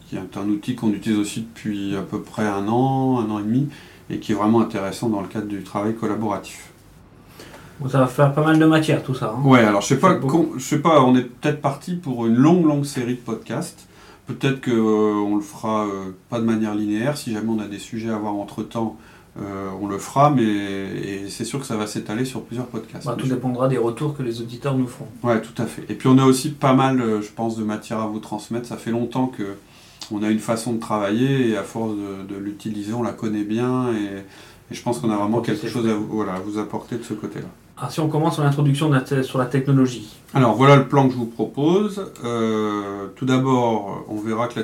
qui 0.08 0.16
est 0.16 0.37
un 0.37 0.49
outil 0.49 0.75
qu'on 0.75 0.90
utilise 0.90 1.18
aussi 1.18 1.42
depuis 1.42 1.97
à 1.97 2.02
peu 2.02 2.20
près 2.23 2.47
un 2.47 2.66
an, 2.66 3.20
un 3.20 3.30
an 3.30 3.38
et 3.38 3.44
demi, 3.44 3.68
et 4.11 4.18
qui 4.18 4.32
est 4.32 4.35
vraiment 4.35 4.61
intéressant 4.61 5.08
dans 5.08 5.20
le 5.20 5.28
cadre 5.28 5.47
du 5.47 5.62
travail 5.62 5.94
collaboratif. 5.94 6.70
ça 7.88 8.00
va 8.00 8.06
faire 8.06 8.32
pas 8.32 8.42
mal 8.42 8.58
de 8.58 8.64
matière 8.64 9.02
tout 9.02 9.14
ça. 9.14 9.37
Hein. 9.37 9.47
ouais, 9.47 9.61
alors 9.61 9.80
je 9.80 9.88
sais 9.88 9.99
pas, 9.99 10.18
je 10.56 10.62
sais 10.62 10.80
pas, 10.80 11.02
on 11.02 11.14
est 11.14 11.23
peut-être 11.23 11.61
parti 11.61 11.94
pour 11.94 12.26
une 12.26 12.35
longue 12.35 12.66
longue 12.66 12.85
série 12.85 13.14
de 13.14 13.20
podcasts. 13.20 13.87
Peut-être 14.26 14.62
qu'on 14.62 15.32
euh, 15.32 15.37
le 15.37 15.40
fera 15.40 15.87
euh, 15.87 16.14
pas 16.28 16.38
de 16.38 16.44
manière 16.44 16.75
linéaire. 16.75 17.16
Si 17.16 17.32
jamais 17.32 17.49
on 17.49 17.61
a 17.61 17.66
des 17.66 17.78
sujets 17.78 18.11
à 18.11 18.18
voir 18.18 18.35
entre 18.35 18.62
temps, 18.62 18.99
euh, 19.40 19.68
on 19.80 19.87
le 19.87 19.99
fera, 19.99 20.30
mais 20.30 21.28
c'est 21.28 21.45
sûr 21.45 21.61
que 21.61 21.66
ça 21.66 21.76
va 21.76 21.87
s'étaler 21.87 22.25
sur 22.25 22.42
plusieurs 22.42 22.66
podcasts. 22.66 23.07
Bah, 23.07 23.16
tout 23.16 23.28
dépendra 23.28 23.68
des 23.68 23.78
retours 23.78 24.16
que 24.16 24.23
les 24.23 24.40
auditeurs 24.40 24.76
nous 24.76 24.87
font. 24.87 25.07
Ouais, 25.23 25.40
tout 25.40 25.62
à 25.62 25.66
fait. 25.66 25.85
Et 25.88 25.95
puis 25.95 26.09
on 26.09 26.18
a 26.18 26.25
aussi 26.25 26.50
pas 26.50 26.73
mal, 26.73 27.00
euh, 27.00 27.23
je 27.23 27.30
pense, 27.30 27.57
de 27.57 27.64
matière 27.64 28.00
à 28.00 28.07
vous 28.07 28.18
transmettre. 28.18 28.66
Ça 28.66 28.76
fait 28.76 28.90
longtemps 28.90 29.26
que 29.26 29.57
on 30.11 30.23
a 30.23 30.30
une 30.30 30.38
façon 30.38 30.73
de 30.73 30.80
travailler 30.80 31.50
et 31.50 31.57
à 31.57 31.62
force 31.62 31.92
de, 31.92 32.37
l'utiliser, 32.37 32.95
on 32.95 33.02
la 33.02 33.12
connaît 33.12 33.45
bien 33.45 33.92
et, 33.92 34.25
je 34.71 34.83
pense 34.83 34.99
qu'on 34.99 35.11
a 35.11 35.16
vraiment 35.16 35.40
quelque 35.40 35.66
chose 35.66 35.88
à 35.88 35.95
vous, 35.95 36.07
voilà, 36.11 36.35
vous 36.45 36.59
apporter 36.59 36.97
de 36.97 37.02
ce 37.02 37.14
côté-là. 37.14 37.47
Alors, 37.78 37.90
si 37.90 38.00
on 38.00 38.09
commence 38.09 38.35
sur 38.35 38.42
l'introduction 38.42 38.92
sur 39.23 39.38
la 39.38 39.47
technologie. 39.47 40.14
Alors 40.35 40.57
voilà 40.57 40.76
le 40.76 40.88
plan 40.88 41.07
que 41.07 41.14
je 41.14 41.18
vous 41.18 41.26
propose. 41.26 42.11
Euh, 42.25 43.07
tout 43.16 43.25
d'abord, 43.25 44.04
on 44.09 44.16
verra 44.16 44.49
que 44.49 44.61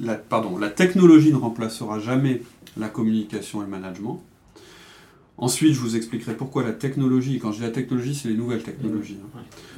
la, 0.00 0.14
pardon, 0.14 0.58
la 0.58 0.70
technologie 0.70 1.32
ne 1.32 1.38
remplacera 1.38 2.00
jamais 2.00 2.42
la 2.76 2.88
communication 2.88 3.62
et 3.62 3.64
le 3.64 3.70
management. 3.70 4.22
Ensuite, 5.38 5.74
je 5.74 5.80
vous 5.80 5.96
expliquerai 5.96 6.34
pourquoi 6.34 6.64
la 6.64 6.72
technologie, 6.72 7.38
quand 7.38 7.52
je 7.52 7.58
dis 7.58 7.62
la 7.62 7.70
technologie, 7.70 8.14
c'est 8.14 8.28
les 8.28 8.36
nouvelles 8.36 8.62
technologies, 8.62 9.18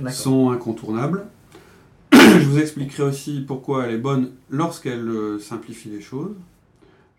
hein, 0.05 0.11
sont 0.11 0.50
incontournables. 0.50 1.26
je 2.12 2.45
vous 2.45 2.59
expliquerai 2.59 3.02
aussi 3.02 3.45
pourquoi 3.47 3.87
elle 3.87 3.95
est 3.95 3.99
bonne 3.99 4.31
lorsqu'elle 4.50 5.09
euh, 5.09 5.38
simplifie 5.40 5.88
les 5.88 6.00
choses. 6.00 6.35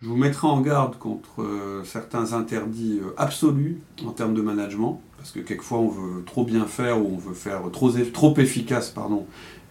Je 0.01 0.07
vous 0.07 0.15
mettrai 0.15 0.47
en 0.47 0.61
garde 0.61 0.97
contre 0.97 1.41
euh, 1.41 1.83
certains 1.83 2.31
interdits 2.31 3.01
euh, 3.03 3.11
absolus 3.17 3.81
en 4.05 4.11
termes 4.11 4.33
de 4.33 4.41
management, 4.41 5.01
parce 5.17 5.31
que 5.31 5.41
quelquefois 5.41 5.79
on 5.79 5.89
veut 5.89 6.23
trop 6.23 6.45
bien 6.45 6.65
faire 6.65 7.01
ou 7.01 7.11
on 7.13 7.17
veut 7.17 7.33
faire 7.33 7.63
trop, 7.73 7.91
trop 7.91 8.37
efficace, 8.37 8.89
pardon, 8.89 9.27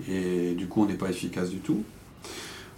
et 0.06 0.52
du 0.52 0.68
coup 0.68 0.82
on 0.82 0.86
n'est 0.86 0.94
pas 0.94 1.08
efficace 1.08 1.48
du 1.48 1.58
tout. 1.58 1.82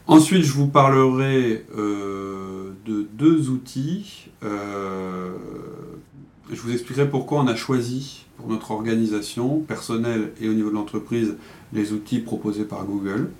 Ensuite, 0.06 0.42
je 0.42 0.52
vous 0.52 0.66
parlerai 0.66 1.64
euh, 1.76 2.70
de 2.84 3.06
deux 3.12 3.50
outils. 3.50 4.28
je 4.42 6.60
vous 6.60 6.72
expliquerai 6.72 7.08
pourquoi 7.08 7.40
on 7.40 7.46
a 7.46 7.56
choisi 7.56 8.26
pour 8.36 8.48
notre 8.48 8.72
organisation 8.72 9.60
personnelle 9.60 10.32
et 10.40 10.48
au 10.48 10.52
niveau 10.52 10.70
de 10.70 10.74
l'entreprise 10.74 11.36
les 11.72 11.92
outils 11.92 12.18
proposés 12.18 12.64
par 12.64 12.84
Google. 12.84 13.30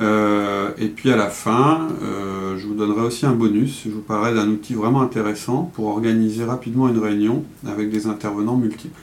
Euh, 0.00 0.70
et 0.78 0.88
puis 0.88 1.10
à 1.10 1.16
la 1.16 1.28
fin, 1.28 1.88
euh, 2.02 2.56
je 2.56 2.66
vous 2.66 2.74
donnerai 2.74 3.00
aussi 3.00 3.26
un 3.26 3.32
bonus. 3.32 3.82
Je 3.84 3.90
vous 3.90 4.00
parlerai 4.00 4.34
d'un 4.34 4.48
outil 4.48 4.74
vraiment 4.74 5.02
intéressant 5.02 5.70
pour 5.74 5.86
organiser 5.86 6.44
rapidement 6.44 6.88
une 6.88 6.98
réunion 6.98 7.44
avec 7.66 7.90
des 7.90 8.06
intervenants 8.06 8.56
multiples. 8.56 9.02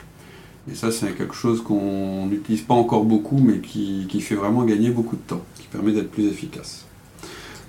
Et 0.70 0.74
ça, 0.74 0.90
c'est 0.90 1.16
quelque 1.16 1.34
chose 1.34 1.62
qu'on 1.62 2.26
n'utilise 2.26 2.62
pas 2.62 2.74
encore 2.74 3.04
beaucoup, 3.04 3.38
mais 3.38 3.58
qui, 3.58 4.20
fait 4.20 4.34
vraiment 4.34 4.64
gagner 4.64 4.90
beaucoup 4.90 5.14
de 5.14 5.20
temps, 5.20 5.42
qui 5.66 5.76
permet 5.76 5.92
d'être 5.92 6.10
plus 6.10 6.26
efficace. 6.26 6.84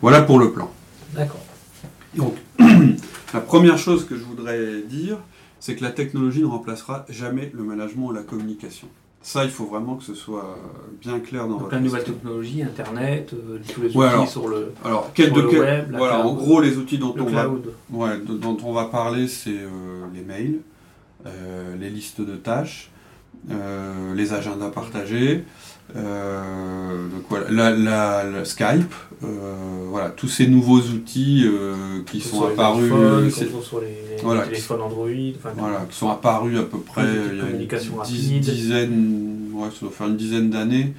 Voilà 0.02 0.22
pour 0.22 0.40
le 0.40 0.52
plan. 0.52 0.70
D'accord. 1.16 1.44
Donc, 2.16 2.36
la 3.34 3.42
première 3.42 3.78
chose 3.78 4.06
que 4.06 4.16
je 4.16 4.24
voudrais 4.24 4.82
dire, 4.84 5.18
c'est 5.60 5.76
que 5.76 5.84
la 5.84 5.92
technologie 5.92 6.42
ne 6.42 6.46
remplacera 6.46 7.06
jamais 7.10 7.52
le 7.54 7.64
management 7.64 8.08
ou 8.08 8.12
la 8.14 8.24
communication. 8.24 8.88
Ça, 9.22 9.44
il 9.44 9.50
faut 9.50 9.66
vraiment 9.66 9.96
que 9.96 10.04
ce 10.04 10.14
soit 10.14 10.58
bien 11.02 11.20
clair 11.20 11.48
dans 11.48 11.58
Donc, 11.58 11.72
la 11.72 11.80
nouvelle 11.80 12.04
technologie, 12.04 12.62
Internet, 12.64 13.34
euh, 13.34 13.60
tous 13.74 13.82
les 13.82 13.98
outils 13.98 14.32
sur 14.32 14.48
le, 14.48 14.72
alors, 14.86 15.12
quel 15.14 15.34
de 15.34 15.42
web, 15.42 15.94
voilà, 15.98 16.26
en 16.26 16.34
gros, 16.34 16.62
les 16.62 16.78
outils 16.78 16.98
dont, 16.98 17.14
on 17.18 17.26
va, 17.26 17.50
ouais, 17.90 18.20
dont 18.20 18.58
on 18.64 18.72
va 18.72 18.86
parler, 18.86 19.28
c'est 19.28 19.50
euh, 19.50 20.06
les 20.14 20.22
mails, 20.22 20.60
euh, 21.26 21.76
les 21.78 21.90
listes 21.90 22.22
de 22.22 22.36
tâches, 22.36 22.92
les 24.16 24.34
agendas 24.34 24.70
partagés, 24.70 25.44
donc 25.96 27.24
voilà, 27.30 27.72
la, 28.24 28.46
Skype, 28.46 28.94
euh, 29.24 29.56
voilà, 29.90 30.10
tous 30.10 30.28
ces 30.28 30.48
nouveaux 30.48 30.80
outils 30.80 31.46
euh, 31.46 32.02
qui 32.06 32.22
sont 32.22 32.46
apparus, 32.46 32.92
sur 33.34 33.82
les 33.82 34.44
téléphones 34.44 34.82
Android, 34.82 35.08
voilà, 35.56 35.86
qui 35.90 35.96
sont 35.96 36.10
apparus 36.10 36.58
à 36.60 36.64
peu 36.64 36.80
près 36.80 37.04
il 37.04 37.38
y 37.38 37.42
a 37.42 37.50
une 37.50 38.40
dizaine, 38.40 39.50
ouais, 39.54 39.70
ça 39.72 39.82
doit 39.82 39.92
faire 39.92 40.08
une 40.08 40.18
dizaine 40.18 40.50
d'années, 40.50 40.94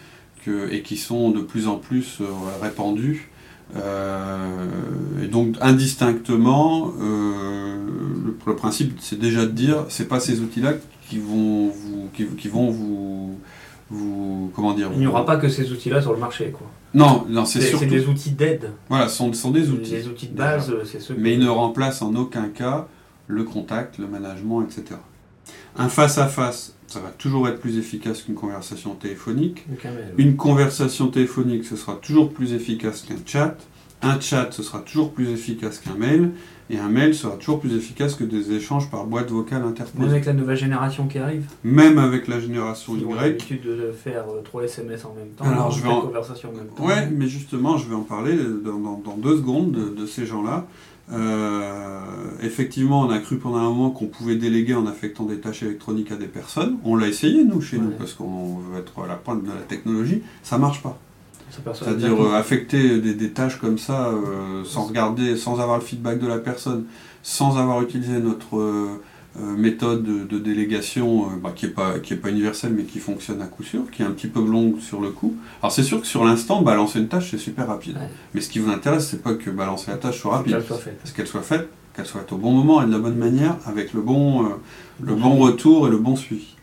et 0.70 0.80
qui 0.82 0.96
sont 0.96 1.30
de 1.30 1.40
plus 1.40 1.68
en 1.68 1.76
plus 1.76 2.20
répandus. 2.62 3.30
et 3.76 5.26
donc 5.26 5.56
indistinctement, 5.60 6.92
le, 6.98 8.34
le, 8.46 8.56
principe 8.56 8.96
c'est 9.00 9.18
déjà 9.18 9.44
de 9.44 9.50
dire, 9.50 9.84
c'est 9.90 10.08
pas 10.08 10.20
ces 10.20 10.40
outils-là 10.40 10.72
qui 11.08 11.18
vont 11.18 11.68
vous, 11.68 12.08
qui, 12.14 12.24
qui 12.26 12.48
vont 12.48 12.70
vous 12.70 13.38
vous 13.90 14.50
comment 14.54 14.74
dire 14.74 14.90
Il 14.92 15.00
n'y 15.00 15.06
aura 15.06 15.24
pas 15.24 15.36
que 15.36 15.48
ces 15.48 15.72
outils-là 15.72 16.00
sur 16.02 16.12
le 16.12 16.18
marché, 16.18 16.50
quoi. 16.50 16.66
Non, 16.94 17.24
non, 17.28 17.44
c'est 17.44 17.60
surtout. 17.60 17.84
C'est 17.84 17.90
des 17.90 18.06
outils 18.06 18.30
d'aide. 18.30 18.72
Voilà, 18.88 19.08
ce 19.08 19.16
sont, 19.16 19.32
sont 19.32 19.50
des 19.50 19.70
outils. 19.70 19.92
Les 19.92 20.08
outils 20.08 20.28
de 20.28 20.36
base, 20.36 20.72
c'est 20.84 21.00
ceux. 21.00 21.14
Mais 21.18 21.34
ils 21.34 21.40
ne 21.40 21.48
remplacent 21.48 22.02
en 22.02 22.14
aucun 22.14 22.48
cas 22.48 22.88
le 23.26 23.44
contact, 23.44 23.98
le 23.98 24.06
management, 24.06 24.62
etc. 24.62 24.98
Un 25.76 25.88
face 25.88 26.18
à 26.18 26.26
face, 26.26 26.74
ça 26.86 27.00
va 27.00 27.10
toujours 27.10 27.46
être 27.48 27.60
plus 27.60 27.78
efficace 27.78 28.22
qu'une 28.22 28.34
conversation 28.34 28.94
téléphonique. 28.94 29.66
Une 30.16 30.36
conversation 30.36 31.08
téléphonique, 31.08 31.64
ce 31.64 31.76
sera 31.76 31.94
toujours 31.94 32.32
plus 32.32 32.52
efficace 32.54 33.02
qu'un 33.02 33.16
chat. 33.24 33.56
Un 34.02 34.20
chat, 34.20 34.48
ce 34.52 34.62
sera 34.62 34.80
toujours 34.80 35.12
plus 35.12 35.30
efficace 35.30 35.78
qu'un 35.78 35.94
mail. 35.94 36.30
Et 36.70 36.78
un 36.78 36.88
mail 36.88 37.14
sera 37.14 37.36
toujours 37.36 37.60
plus 37.60 37.74
efficace 37.74 38.14
que 38.14 38.24
des 38.24 38.52
échanges 38.52 38.90
par 38.90 39.06
boîte 39.06 39.30
vocale 39.30 39.62
interposée. 39.62 40.04
Même 40.04 40.10
avec 40.10 40.26
la 40.26 40.34
nouvelle 40.34 40.56
génération 40.56 41.06
qui 41.06 41.18
arrive 41.18 41.46
Même 41.64 41.98
avec 41.98 42.28
la 42.28 42.40
génération 42.40 42.94
Y. 42.94 43.00
Ils 43.00 43.06
ont 43.06 43.14
l'habitude 43.14 43.62
de 43.62 43.90
faire 43.92 44.24
euh, 44.28 44.42
trois 44.42 44.64
SMS 44.64 45.04
en 45.06 45.14
même 45.14 45.28
temps, 45.28 45.46
Alors, 45.46 45.70
je 45.70 45.82
vais 45.82 45.88
en... 45.88 46.02
même 46.04 46.66
temps. 46.76 46.84
Ouais, 46.84 47.08
mais 47.10 47.26
justement, 47.26 47.78
je 47.78 47.88
vais 47.88 47.94
en 47.94 48.02
parler 48.02 48.36
dans, 48.64 49.00
dans, 49.02 49.16
deux 49.16 49.38
secondes 49.38 49.72
de, 49.72 50.06
ces 50.06 50.26
gens-là. 50.26 50.66
Euh, 51.10 52.02
effectivement, 52.42 53.00
on 53.00 53.10
a 53.10 53.18
cru 53.18 53.38
pendant 53.38 53.56
un 53.56 53.70
moment 53.70 53.90
qu'on 53.90 54.06
pouvait 54.06 54.36
déléguer 54.36 54.74
en 54.74 54.86
affectant 54.86 55.24
des 55.24 55.40
tâches 55.40 55.62
électroniques 55.62 56.12
à 56.12 56.16
des 56.16 56.26
personnes. 56.26 56.76
On 56.84 56.96
l'a 56.96 57.08
essayé, 57.08 57.44
nous, 57.44 57.62
chez 57.62 57.78
nous, 57.78 57.92
parce 57.92 58.12
qu'on 58.12 58.56
veut 58.56 58.78
être 58.78 58.92
à 59.02 59.06
la 59.06 59.16
pointe 59.16 59.42
de 59.42 59.48
la 59.48 59.62
technologie. 59.66 60.22
Ça 60.42 60.58
marche 60.58 60.82
pas. 60.82 60.98
C'est-à-dire 61.50 62.22
euh, 62.22 62.34
affecter 62.34 63.00
des, 63.00 63.30
tâches 63.30 63.58
comme 63.58 63.78
ça 63.78 64.08
euh, 64.08 64.64
sans 64.64 64.84
regarder, 64.84 65.36
sans 65.36 65.60
avoir 65.60 65.78
le 65.78 65.84
feedback 65.84 66.18
de 66.18 66.26
la 66.26 66.38
personne, 66.38 66.84
sans 67.22 67.58
avoir 67.58 67.82
utilisé 67.82 68.18
notre 68.18 68.58
euh, 68.58 69.00
méthode 69.36 70.04
de, 70.04 70.38
délégation 70.38 71.28
bah, 71.42 71.52
qui 71.54 71.66
n'est 71.66 71.72
pas, 71.72 71.94
pas 72.22 72.30
universelle 72.30 72.72
mais 72.76 72.84
qui 72.84 72.98
fonctionne 72.98 73.40
à 73.42 73.46
coup 73.46 73.62
sûr, 73.62 73.90
qui 73.90 74.02
est 74.02 74.04
un 74.04 74.10
petit 74.10 74.26
peu 74.26 74.44
longue 74.44 74.80
sur 74.80 75.00
le 75.00 75.10
coup. 75.10 75.36
Alors 75.62 75.72
c'est 75.72 75.82
sûr 75.82 76.00
que 76.00 76.06
sur 76.06 76.24
l'instant, 76.24 76.62
balancer 76.62 76.98
une 76.98 77.08
tâche 77.08 77.30
c'est 77.30 77.38
super 77.38 77.68
rapide. 77.68 77.96
Mais 78.34 78.40
ce 78.40 78.48
qui 78.48 78.58
vous 78.58 78.70
intéresse, 78.70 79.08
c'est 79.08 79.22
pas 79.22 79.34
que 79.34 79.50
balancer 79.50 79.90
la 79.90 79.96
tâche 79.96 80.18
soit 80.18 80.38
rapide, 80.38 80.52
qu'elle 80.52 81.26
soit 81.26 81.42
faite, 81.42 81.68
qu'elle 81.94 82.06
soit 82.06 82.20
faite 82.20 82.32
au 82.32 82.38
bon 82.38 82.52
moment 82.52 82.82
et 82.82 82.86
de 82.86 82.92
la 82.92 82.98
bonne 82.98 83.16
manière, 83.16 83.56
avec 83.66 83.92
le 83.92 84.02
bon, 84.02 84.48
le 85.00 85.14
bon 85.14 85.36
retour 85.36 85.86
et 85.86 85.90
le 85.90 85.98
bon 85.98 86.16
suivi. 86.16 86.56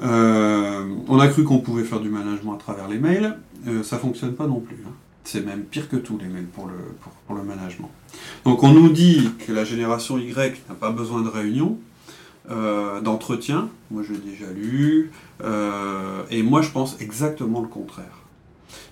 on 0.00 1.18
a 1.18 1.28
cru 1.28 1.44
qu'on 1.44 1.58
pouvait 1.58 1.84
faire 1.84 2.00
du 2.00 2.08
management 2.08 2.54
à 2.54 2.58
travers 2.58 2.88
les 2.88 2.98
mails. 2.98 3.36
Euh, 3.66 3.82
ça 3.82 3.98
fonctionne 3.98 4.34
pas 4.34 4.46
non 4.46 4.60
plus. 4.60 4.78
Hein. 4.86 4.92
C'est 5.24 5.44
même 5.44 5.64
pire 5.64 5.88
que 5.88 5.96
tout 5.96 6.18
les 6.18 6.28
mails 6.28 6.46
pour 6.46 6.66
le, 6.66 6.74
pour, 7.26 7.34
le 7.34 7.42
management. 7.42 7.90
Donc 8.44 8.62
on 8.62 8.72
nous 8.72 8.90
dit 8.90 9.30
que 9.44 9.52
la 9.52 9.64
génération 9.64 10.18
Y 10.18 10.62
n'a 10.68 10.74
pas 10.74 10.92
besoin 10.92 11.22
de 11.22 11.28
réunion, 11.28 11.78
euh, 12.48 13.00
d'entretien, 13.00 13.68
moi 13.90 14.04
je 14.06 14.12
l'ai 14.12 14.20
déjà 14.20 14.46
lu, 14.52 15.10
euh, 15.42 16.22
et 16.30 16.44
moi 16.44 16.62
je 16.62 16.70
pense 16.70 16.96
exactement 17.00 17.60
le 17.60 17.66
contraire. 17.66 18.22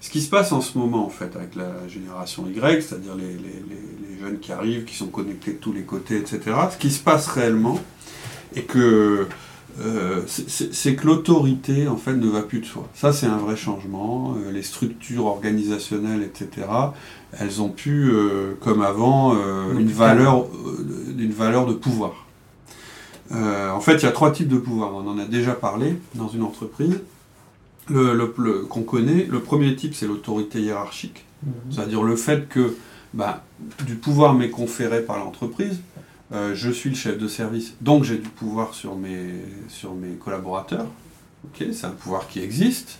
Ce 0.00 0.10
qui 0.10 0.20
se 0.20 0.28
passe 0.28 0.50
en 0.50 0.60
ce 0.60 0.76
moment 0.76 1.06
en 1.06 1.10
fait 1.10 1.36
avec 1.36 1.54
la 1.54 1.86
génération 1.86 2.48
Y, 2.48 2.82
c'est-à-dire 2.82 3.14
les, 3.14 3.34
les, 3.34 4.20
jeunes 4.20 4.40
qui 4.40 4.52
arrivent, 4.52 4.84
qui 4.84 4.94
sont 4.94 5.08
connectés 5.08 5.52
de 5.52 5.58
tous 5.58 5.72
les 5.72 5.82
côtés, 5.82 6.16
etc., 6.16 6.40
ce 6.72 6.78
qui 6.78 6.90
se 6.90 7.00
passe 7.00 7.26
réellement, 7.26 7.78
et 8.56 8.62
que 8.62 9.28
euh, 9.80 10.22
c'est 10.26 10.94
que 10.94 11.06
l'autorité 11.06 11.88
en 11.88 11.96
fait 11.96 12.14
ne 12.14 12.28
va 12.28 12.42
plus 12.42 12.60
de 12.60 12.66
soi. 12.66 12.88
Ça 12.94 13.12
c'est 13.12 13.26
un 13.26 13.38
vrai 13.38 13.56
changement. 13.56 14.36
Euh, 14.36 14.52
les 14.52 14.62
structures 14.62 15.26
organisationnelles, 15.26 16.22
etc. 16.22 16.66
Elles 17.32 17.60
ont 17.60 17.70
pu, 17.70 18.10
euh, 18.10 18.54
comme 18.60 18.82
avant, 18.82 19.34
une 19.76 19.90
valeur, 19.90 20.46
une 21.18 21.32
valeur 21.32 21.66
de 21.66 21.74
pouvoir. 21.74 22.26
en 23.32 23.80
fait, 23.80 23.94
il 23.96 24.02
y 24.02 24.06
a 24.06 24.12
trois 24.12 24.30
types 24.30 24.48
de 24.48 24.58
pouvoir. 24.58 24.94
On 24.94 25.08
en 25.08 25.18
a 25.18 25.24
déjà 25.24 25.52
parlé 25.52 25.96
dans 26.14 26.28
une 26.28 26.42
entreprise. 26.42 27.00
Le, 27.90 28.26
qu'on 28.70 28.82
connaît. 28.82 29.26
Le 29.28 29.40
premier 29.40 29.76
type, 29.76 29.94
c'est 29.94 30.06
l'autorité 30.06 30.58
hiérarchique, 30.62 31.26
mhm. 31.42 31.52
c'est-à-dire 31.70 32.02
le 32.02 32.16
fait 32.16 32.48
que 32.48 32.76
bah, 33.12 33.44
du 33.84 33.96
pouvoir 33.96 34.32
m'est 34.32 34.48
conféré 34.48 35.02
par 35.02 35.18
l'entreprise, 35.18 35.80
euh, 36.32 36.54
je 36.54 36.70
suis 36.70 36.90
le 36.90 36.96
chef 36.96 37.18
de 37.18 37.28
service, 37.28 37.74
donc 37.80 38.04
j'ai 38.04 38.16
du 38.16 38.28
pouvoir 38.28 38.74
sur 38.74 38.96
mes, 38.96 39.30
sur 39.68 39.94
mes 39.94 40.14
collaborateurs. 40.14 40.86
c'est 41.58 41.84
un 41.84 41.90
pouvoir 41.90 42.28
qui 42.28 42.40
existe. 42.40 42.98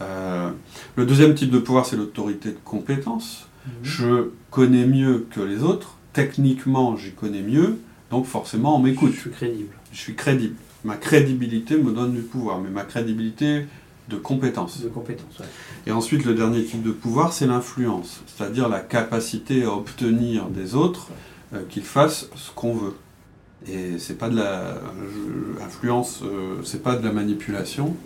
Euh, 0.00 0.50
le 0.96 1.06
deuxième 1.06 1.34
type 1.34 1.50
de 1.50 1.58
pouvoir, 1.58 1.86
c'est 1.86 1.96
l'autorité 1.96 2.50
de 2.50 2.58
compétence. 2.64 3.48
Mhm. 3.66 3.72
Je 3.82 4.30
connais 4.50 4.86
mieux 4.86 5.26
que 5.30 5.40
les 5.40 5.62
autres. 5.62 5.96
Techniquement, 6.12 6.96
j'y 6.96 7.12
connais 7.12 7.42
mieux. 7.42 7.78
Donc 8.10 8.26
forcément, 8.26 8.76
on 8.76 8.78
m'écoute. 8.78 9.12
Je 9.14 9.20
suis 9.20 9.30
crédible. 9.30 9.74
Je 9.92 9.98
suis 9.98 10.14
crédible. 10.14 10.56
Ma 10.84 10.96
crédibilité 10.96 11.76
me 11.76 11.92
donne 11.92 12.12
du 12.12 12.20
pouvoir, 12.20 12.60
mais 12.60 12.68
ma 12.70 12.84
crédibilité 12.84 13.66
de 14.08 14.16
compétence. 14.16 14.80
De 14.82 14.88
compétence, 14.88 15.42
Et 15.86 15.90
ensuite, 15.90 16.24
le 16.24 16.34
dernier 16.34 16.64
type 16.64 16.82
de 16.82 16.92
pouvoir, 16.92 17.32
c'est 17.32 17.46
l'influence, 17.46 18.22
c'est-à-dire 18.26 18.68
la 18.68 18.78
capacité 18.78 19.64
à 19.64 19.72
obtenir 19.72 20.46
des 20.46 20.76
autres 20.76 21.08
qu'il 21.68 21.84
fasse 21.84 22.28
ce 22.34 22.50
qu'on 22.52 22.74
veut. 22.74 22.94
Et 23.68 23.98
c'est 23.98 24.18
pas 24.18 24.28
de 24.28 24.36
la 24.36 24.74
influence, 25.64 26.20
euh, 26.22 26.60
c'est 26.62 26.82
pas 26.82 26.94
de 26.94 27.04
la 27.04 27.12
manipulation. 27.12 27.96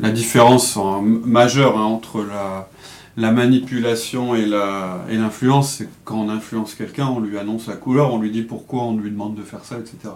La 0.00 0.10
différence 0.10 0.78
majeure 1.02 1.78
hein, 1.78 1.84
entre 1.84 2.24
la, 2.24 2.68
la 3.16 3.30
manipulation 3.30 4.34
et 4.34 4.46
l'influence, 4.46 5.74
c'est 5.74 5.88
quand 6.04 6.16
on 6.16 6.28
influence 6.30 6.74
quelqu'un, 6.74 7.06
on 7.06 7.20
lui 7.20 7.38
annonce 7.38 7.68
la 7.68 7.76
couleur, 7.76 8.12
on 8.12 8.18
lui 8.18 8.30
dit 8.30 8.42
pourquoi, 8.42 8.82
on 8.84 8.96
lui 8.96 9.10
demande 9.10 9.34
de 9.34 9.42
faire 9.42 9.64
ça, 9.64 9.78
etc. 9.78 10.14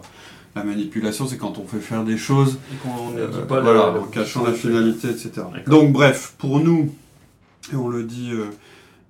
La 0.56 0.64
manipulation, 0.64 1.28
c'est 1.28 1.36
quand 1.36 1.58
on 1.58 1.66
fait 1.66 1.80
faire 1.80 2.02
des 2.02 2.16
choses 2.16 2.58
en 2.88 4.04
cachant 4.10 4.44
la 4.44 4.54
finalité, 4.54 5.08
etc. 5.10 5.30
Donc 5.66 5.92
bref, 5.92 6.34
pour 6.38 6.60
nous, 6.60 6.92
et 7.72 7.76
on 7.76 7.88
le 7.88 8.04
dit, 8.04 8.32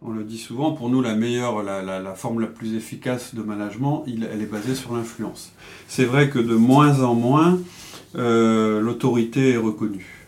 on 0.02 0.10
le 0.10 0.24
dit 0.24 0.38
souvent, 0.38 0.72
pour 0.72 0.88
nous, 0.88 1.02
la 1.02 1.14
meilleure, 1.14 1.62
la, 1.62 2.14
forme 2.14 2.40
la 2.40 2.46
plus 2.46 2.74
efficace 2.74 3.34
de 3.34 3.42
management, 3.42 4.04
elle 4.06 4.42
est 4.42 4.50
basée 4.50 4.74
sur 4.74 4.94
l'influence. 4.94 5.52
C'est 5.88 6.04
vrai 6.04 6.30
que 6.30 6.38
de 6.38 6.54
moins 6.54 7.02
en 7.02 7.14
moins, 7.14 7.58
l'autorité 8.14 9.52
est 9.52 9.56
reconnue 9.56 10.26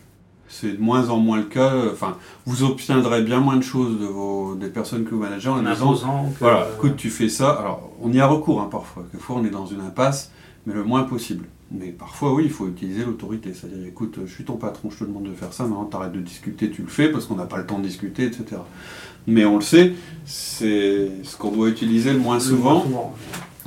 c'est 0.49 0.73
de 0.73 0.81
moins 0.81 1.09
en 1.09 1.17
moins 1.17 1.37
le 1.37 1.43
cas. 1.43 1.73
Enfin, 1.91 2.17
vous 2.45 2.63
obtiendrez 2.63 3.21
bien 3.21 3.39
moins 3.39 3.55
de 3.55 3.63
choses 3.63 3.99
de 3.99 4.05
vos, 4.05 4.55
des 4.55 4.69
personnes 4.69 5.05
que 5.05 5.11
vous 5.11 5.21
managez 5.21 5.47
en, 5.47 5.61
disant 5.61 6.29
voilà, 6.39 6.67
écoute, 6.75 6.97
tu 6.97 7.09
fais 7.09 7.29
ça. 7.29 7.51
Alors, 7.51 7.91
on 8.01 8.11
y 8.11 8.19
a 8.19 8.27
recours 8.27 8.59
hein, 8.59 8.67
parfois. 8.69 9.05
Quelquefois, 9.11 9.37
on 9.39 9.45
est 9.45 9.51
dans 9.51 9.67
une 9.67 9.81
impasse, 9.81 10.31
mais 10.65 10.73
le 10.73 10.83
moins 10.83 11.03
possible. 11.03 11.45
Mais 11.71 11.91
parfois, 11.91 12.33
oui, 12.33 12.43
il 12.45 12.49
faut 12.49 12.67
utiliser 12.67 13.05
l'autorité. 13.05 13.53
C'est-à-dire, 13.53 13.85
écoute, 13.85 14.19
je 14.25 14.33
suis 14.33 14.43
ton 14.43 14.57
patron, 14.57 14.89
je 14.89 14.97
te 14.97 15.03
demande 15.03 15.23
de 15.23 15.33
faire 15.33 15.53
ça, 15.53 15.63
maintenant 15.63 15.85
t'arrêtes 15.85 16.13
de 16.13 16.19
discuter, 16.19 16.71
tu 16.71 16.81
le 16.81 16.87
fais 16.87 17.09
parce 17.11 17.25
qu'on 17.25 17.35
n'a 17.35 17.45
pas 17.45 17.57
le 17.57 17.67
temps 17.67 17.77
de 17.77 17.83
discuter, 17.83 18.25
etc. 18.25 18.57
Mais 19.27 19.45
on 19.45 19.55
le 19.55 19.61
sait, 19.61 19.93
c'est 20.25 21.09
ce 21.23 21.37
qu'on 21.37 21.51
doit 21.51 21.69
utiliser 21.69 22.13
le 22.13 22.19
moins 22.19 22.39
souvent. 22.39 22.85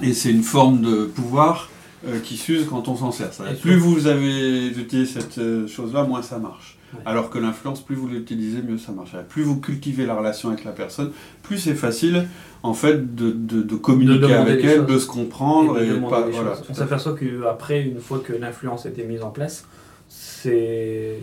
Et 0.02 0.12
c'est 0.12 0.30
une 0.30 0.42
forme 0.42 0.80
de 0.80 1.04
pouvoir 1.04 1.70
euh, 2.06 2.18
qui 2.18 2.36
s'use 2.36 2.66
quand 2.68 2.88
on 2.88 2.96
s'en 2.96 3.12
sert. 3.12 3.30
plus 3.60 3.76
vous 3.76 4.06
avez 4.06 4.68
utilisé 4.68 5.20
cette 5.20 5.38
euh, 5.38 5.68
chose-là, 5.68 6.04
moins 6.04 6.22
ça 6.22 6.38
marche. 6.38 6.78
Alors 7.06 7.30
que 7.30 7.38
l'influence, 7.38 7.80
plus 7.80 7.94
vous 7.94 8.08
l'utilisez, 8.08 8.60
mieux 8.60 8.76
ça 8.76 8.92
marche. 8.92 9.12
Plus 9.28 9.42
vous 9.42 9.60
cultivez 9.60 10.04
la 10.04 10.14
relation 10.14 10.50
avec 10.50 10.64
la 10.64 10.72
personne, 10.72 11.12
plus 11.42 11.58
c'est 11.58 11.74
facile 11.74 12.26
en 12.62 12.74
fait 12.74 13.14
de, 13.14 13.30
de, 13.30 13.76
communiquer 13.76 14.34
avec 14.34 14.64
elle, 14.64 14.84
de 14.84 14.98
se 14.98 15.06
comprendre. 15.06 15.80
Et, 15.80 15.88
pas, 16.00 16.26
On 16.68 16.74
s'aperçoit 16.74 17.16
qu'après, 17.16 17.82
une 17.82 18.00
fois 18.00 18.18
que 18.24 18.32
l'influence 18.32 18.84
a 18.84 18.90
été 18.90 19.04
mise 19.04 19.22
en 19.22 19.30
place, 19.30 19.64
c'est 20.08 21.18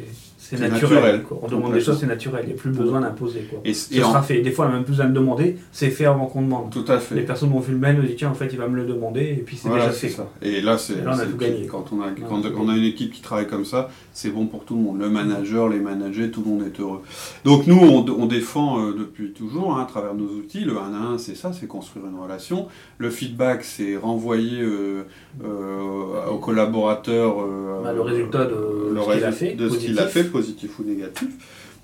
c'est 0.49 0.59
naturel. 0.59 1.23
On 1.41 1.47
demande 1.47 1.73
des 1.73 1.81
choses, 1.81 1.99
c'est 1.99 2.07
naturel. 2.07 2.43
Il 2.45 2.47
n'y 2.47 2.53
a 2.53 2.57
plus 2.57 2.71
besoin 2.71 3.01
d'imposer. 3.01 3.47
Et, 3.63 3.73
Ce 3.73 3.93
sera 3.93 4.21
fait. 4.21 4.41
Des 4.41 4.51
fois, 4.51 4.65
on 4.65 4.69
n'a 4.69 4.75
même 4.75 4.83
plus 4.83 4.93
besoin 4.93 5.07
de 5.07 5.13
demander. 5.13 5.57
C'est 5.71 5.89
fait 5.89 6.05
avant 6.05 6.25
qu'on 6.25 6.41
demande. 6.41 6.71
Tout 6.71 6.85
à 6.87 6.99
fait. 6.99 7.15
Les 7.15 7.21
personnes 7.21 7.49
m'ont 7.49 7.59
vu 7.59 7.73
le 7.73 7.79
mail, 7.79 7.97
me 7.97 8.03
disent 8.03 8.15
tiens, 8.15 8.29
en 8.29 8.33
fait, 8.33 8.49
il 8.51 8.57
va 8.57 8.67
me 8.67 8.75
le 8.75 8.85
demander, 8.85 9.21
et 9.21 9.43
puis 9.45 9.57
c'est 9.57 9.69
déjà 9.69 9.91
fait. 9.91 10.09
Ça. 10.09 10.27
Et 10.41 10.61
là, 10.61 10.77
c'est. 10.77 10.95
on 11.05 11.09
a 11.09 11.25
tout 11.25 11.37
gagné. 11.37 11.67
Quand 11.67 11.85
on 11.91 12.01
a, 12.01 12.07
quand, 12.27 12.41
on 12.57 12.69
a 12.69 12.75
une 12.75 12.83
équipe 12.83 13.13
qui 13.13 13.21
travaille 13.21 13.47
comme 13.47 13.65
ça, 13.65 13.89
c'est 14.13 14.29
bon 14.29 14.47
pour 14.47 14.65
tout 14.65 14.75
le 14.75 14.81
monde. 14.81 14.99
Le 14.99 15.09
manager, 15.09 15.69
les 15.69 15.79
managers, 15.79 16.31
tout 16.31 16.41
le 16.43 16.49
monde 16.49 16.63
est 16.63 16.79
heureux. 16.79 17.01
Donc 17.45 17.67
nous, 17.67 17.77
on, 17.77 18.25
défend 18.25 18.79
euh, 18.79 18.93
depuis 18.97 19.31
toujours, 19.31 19.75
hein, 19.75 19.83
à 19.83 19.85
travers 19.85 20.13
nos 20.13 20.27
outils, 20.27 20.61
le 20.61 20.77
1 20.77 20.93
à 20.93 21.13
1, 21.13 21.17
c'est 21.17 21.35
ça, 21.35 21.51
c'est 21.53 21.67
construire 21.67 22.05
une 22.05 22.19
relation. 22.19 22.67
Le 22.97 23.09
feedback, 23.09 23.63
c'est 23.63 23.97
renvoyer 23.97 24.61
euh, 24.61 25.03
euh, 25.43 26.27
au 26.29 26.37
collaborateur 26.37 27.37
bah, 27.83 27.93
le 27.93 28.01
résultat 28.01 28.45
de, 28.45 28.55
ce 28.95 29.13
qu'il 29.13 29.23
a 29.23 29.31
fait. 29.31 29.53
De 29.53 29.69
ce 29.69 29.77
qu'il 29.77 29.99
a 29.99 30.07
fait 30.07 30.25
positif 30.39 30.79
ou 30.79 30.83
négatif. 30.83 31.29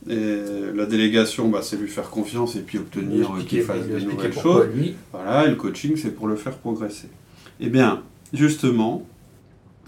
Et 0.08 0.40
la 0.76 0.86
délégation, 0.86 1.50
bah, 1.50 1.62
c'est 1.64 1.78
lui 1.78 1.88
faire 1.88 2.10
confiance 2.10 2.56
et 2.56 2.62
puis 2.62 2.78
obtenir 2.78 3.32
qu'il 3.48 3.64
fasse 3.64 3.86
des 3.88 4.02
nouvelles 4.06 4.34
choses. 4.34 4.68
Voilà, 5.12 5.46
et 5.46 5.50
le 5.50 5.56
coaching, 5.56 5.96
c'est 5.98 6.12
pour 6.12 6.28
le 6.28 6.36
faire 6.36 6.58
progresser. 6.58 7.10
Eh 7.60 7.70
bien, 7.70 8.04
justement, 8.34 9.06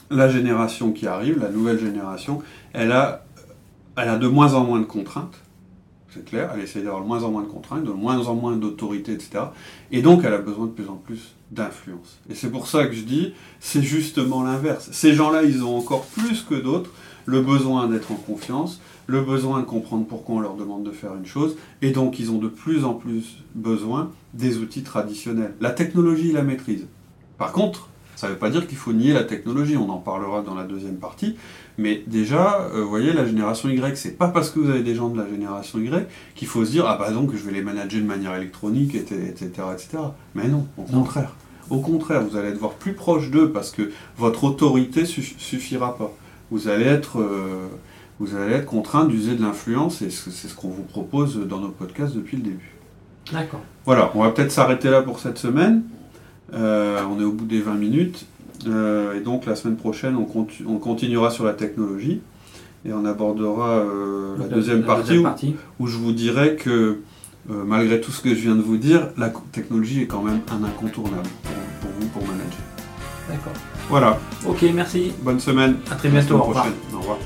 la 0.10 0.30
génération 0.30 0.92
qui 0.92 1.06
arrive, 1.06 1.40
la 1.40 1.50
nouvelle 1.50 1.80
génération, 1.80 2.42
elle 2.74 2.92
a, 2.92 3.26
elle 3.96 4.10
a 4.10 4.18
de 4.18 4.28
moins 4.28 4.54
en 4.54 4.64
moins 4.64 4.80
de 4.80 4.86
contraintes. 4.86 5.36
C'est 6.10 6.26
clair, 6.26 6.52
elle 6.56 6.62
essaie 6.62 6.82
d'avoir 6.82 7.04
de 7.04 7.08
moins 7.08 7.24
en 7.24 7.32
moins 7.32 7.44
de 7.44 7.48
contraintes, 7.48 7.84
de 7.84 7.92
moins 7.92 8.28
en 8.28 8.34
moins 8.34 8.56
d'autorité, 8.56 9.12
etc. 9.12 9.30
Et 9.92 10.02
donc, 10.02 10.24
elle 10.24 10.34
a 10.34 10.40
besoin 10.40 10.66
de 10.66 10.72
plus 10.72 10.90
en 10.90 10.96
plus 10.96 11.36
d'influence. 11.52 12.18
Et 12.30 12.34
c'est 12.34 12.50
pour 12.50 12.68
ça 12.68 12.88
que 12.88 12.94
je 12.94 13.02
dis, 13.02 13.34
c'est 13.60 13.84
justement 13.84 14.42
l'inverse. 14.44 14.90
Ces 14.92 15.14
gens-là, 15.14 15.44
ils 15.44 15.64
ont 15.64 15.78
encore 15.78 16.06
plus 16.06 16.42
que 16.42 16.56
d'autres 16.56 16.92
le 17.28 17.42
besoin 17.42 17.88
d'être 17.88 18.12
en 18.12 18.16
confiance, 18.16 18.82
le 19.06 19.22
besoin 19.22 19.60
de 19.60 19.66
comprendre 19.66 20.06
pourquoi 20.08 20.36
on 20.36 20.40
leur 20.40 20.56
demande 20.56 20.84
de 20.84 20.92
faire 20.92 21.13
une 21.13 21.26
chose, 21.26 21.56
et 21.82 21.92
donc 21.92 22.20
ils 22.20 22.32
ont 22.32 22.40
de 22.40 22.48
plus 22.48 22.86
en 22.86 22.94
plus 22.94 23.44
besoin 23.54 24.12
des 24.34 24.58
outils 24.58 24.82
traditionnels. 24.82 25.54
La 25.62 25.72
technologie, 25.72 26.30
ils 26.30 26.34
la 26.34 26.42
maîtrise. 26.42 26.88
Par 27.38 27.52
contre, 27.52 27.90
ça 28.16 28.28
ne 28.28 28.32
veut 28.32 28.40
pas 28.40 28.50
dire 28.50 28.66
qu'il 28.66 28.78
faut 28.78 28.94
nier 28.94 29.13
la 29.13 29.26
technologie, 29.26 29.78
on 29.78 29.90
en 29.90 30.00
parlera 30.00 30.42
dans 30.42 30.56
la 30.56 30.63
deuxième 30.63 30.96
partie, 30.96 31.36
mais 31.78 32.02
déjà, 32.08 32.62
euh, 32.74 32.82
vous 32.82 32.90
voyez, 32.90 33.12
la 33.12 33.26
génération 33.26 33.70
Y, 33.70 33.98
c'est 33.98 34.18
pas 34.18 34.30
parce 34.30 34.50
que 34.50 34.60
vous 34.60 34.70
avez 34.70 34.82
des 34.82 34.96
gens 34.96 35.10
de 35.10 35.18
la 35.18 35.30
génération 35.30 35.80
Y 35.80 36.08
qu'il 36.34 36.48
faut 36.48 36.63
se 36.63 36.72
dire, 36.72 36.88
ah 36.88 36.98
bah 36.98 37.12
donc 37.12 37.34
je 37.34 37.44
vais 37.44 37.52
les 37.52 37.62
manager 37.62 38.02
de 38.02 38.08
manière 38.08 38.36
électronique, 38.36 38.96
etc. 38.96 39.30
etc. 39.74 39.90
Mais 40.34 40.48
non, 40.48 40.66
au 40.78 40.84
contraire. 40.84 41.36
Au 41.70 41.80
contraire, 41.80 42.24
vous 42.24 42.38
allez 42.38 42.48
être 42.48 42.58
voir 42.58 42.76
plus 42.76 42.94
proche 42.94 43.30
d'eux 43.30 43.52
parce 43.52 43.72
que 43.72 43.92
votre 44.18 44.46
autorité 44.46 45.06
suffira 45.06 45.98
pas 45.98 46.13
vous 46.52 46.68
allez 46.68 46.86
être, 46.86 47.20
euh, 47.20 47.68
vous 48.20 48.36
allez 48.36 48.54
être 48.54 48.66
contraint 48.66 49.06
d'user 49.06 49.36
de 49.36 49.42
l'influence 49.42 50.02
et 50.02 50.10
c'est 50.10 50.48
ce 50.48 50.56
qu'on 50.56 50.70
vous 50.70 50.84
propose 50.84 51.38
dans 51.48 51.60
nos 51.60 51.70
podcasts 51.70 52.16
depuis 52.16 52.38
le 52.38 52.44
début. 52.44 52.72
D'accord. 53.32 53.62
Voilà, 53.86 54.12
on 54.16 54.24
va 54.24 54.32
peut-être 54.32 54.52
s'arrêter 54.52 54.90
là 54.90 55.02
pour 55.02 55.20
cette 55.20 55.38
semaine. 55.38 55.84
Euh, 56.54 57.02
on 57.10 57.20
est 57.20 57.26
au 57.26 57.34
bout 57.34 57.46
des 57.46 57.62
20 57.62 57.74
minutes. 57.74 58.26
Euh, 58.66 59.16
et 59.16 59.20
donc 59.20 59.46
la 59.46 59.56
semaine 59.56 59.76
prochaine, 59.76 60.16
on, 60.16 60.48
on, 60.68 60.78
continuera 60.78 61.30
sur 61.30 61.46
la 61.46 61.54
technologie 61.54 62.22
et 62.86 62.94
on 62.94 63.06
abordera 63.06 63.84
la, 64.40 64.48
deuxième, 64.48 64.84
partie, 64.84 65.56
Où, 65.80 65.88
je 65.88 65.98
vous 65.98 66.12
dirai 66.12 66.56
que 66.56 67.02
malgré 67.48 68.02
tout 68.02 68.12
ce 68.12 68.22
que 68.22 68.30
je 68.30 68.42
viens 68.42 68.56
de 68.56 68.62
vous 68.62 68.78
dire, 68.78 69.10
la 69.18 69.32
technologie 69.52 70.02
est 70.02 70.08
quand 70.08 70.24
même 70.24 70.40
un 70.50 70.64
incontournable 70.64 71.30
pour 71.82 71.92
vous, 72.00 72.08
pour 72.08 72.22
manager. 72.24 72.62
D'accord. 73.30 73.54
Voilà. 73.90 74.20
Ok, 74.48 74.66
merci. 74.74 75.12
Bonne 75.22 75.40
semaine. 75.40 75.78
À 75.92 75.96
très 75.96 76.10
bientôt. 76.10 76.36
Au 76.38 76.44
revoir. 76.44 76.68
Au 76.94 77.00
revoir. 77.00 77.18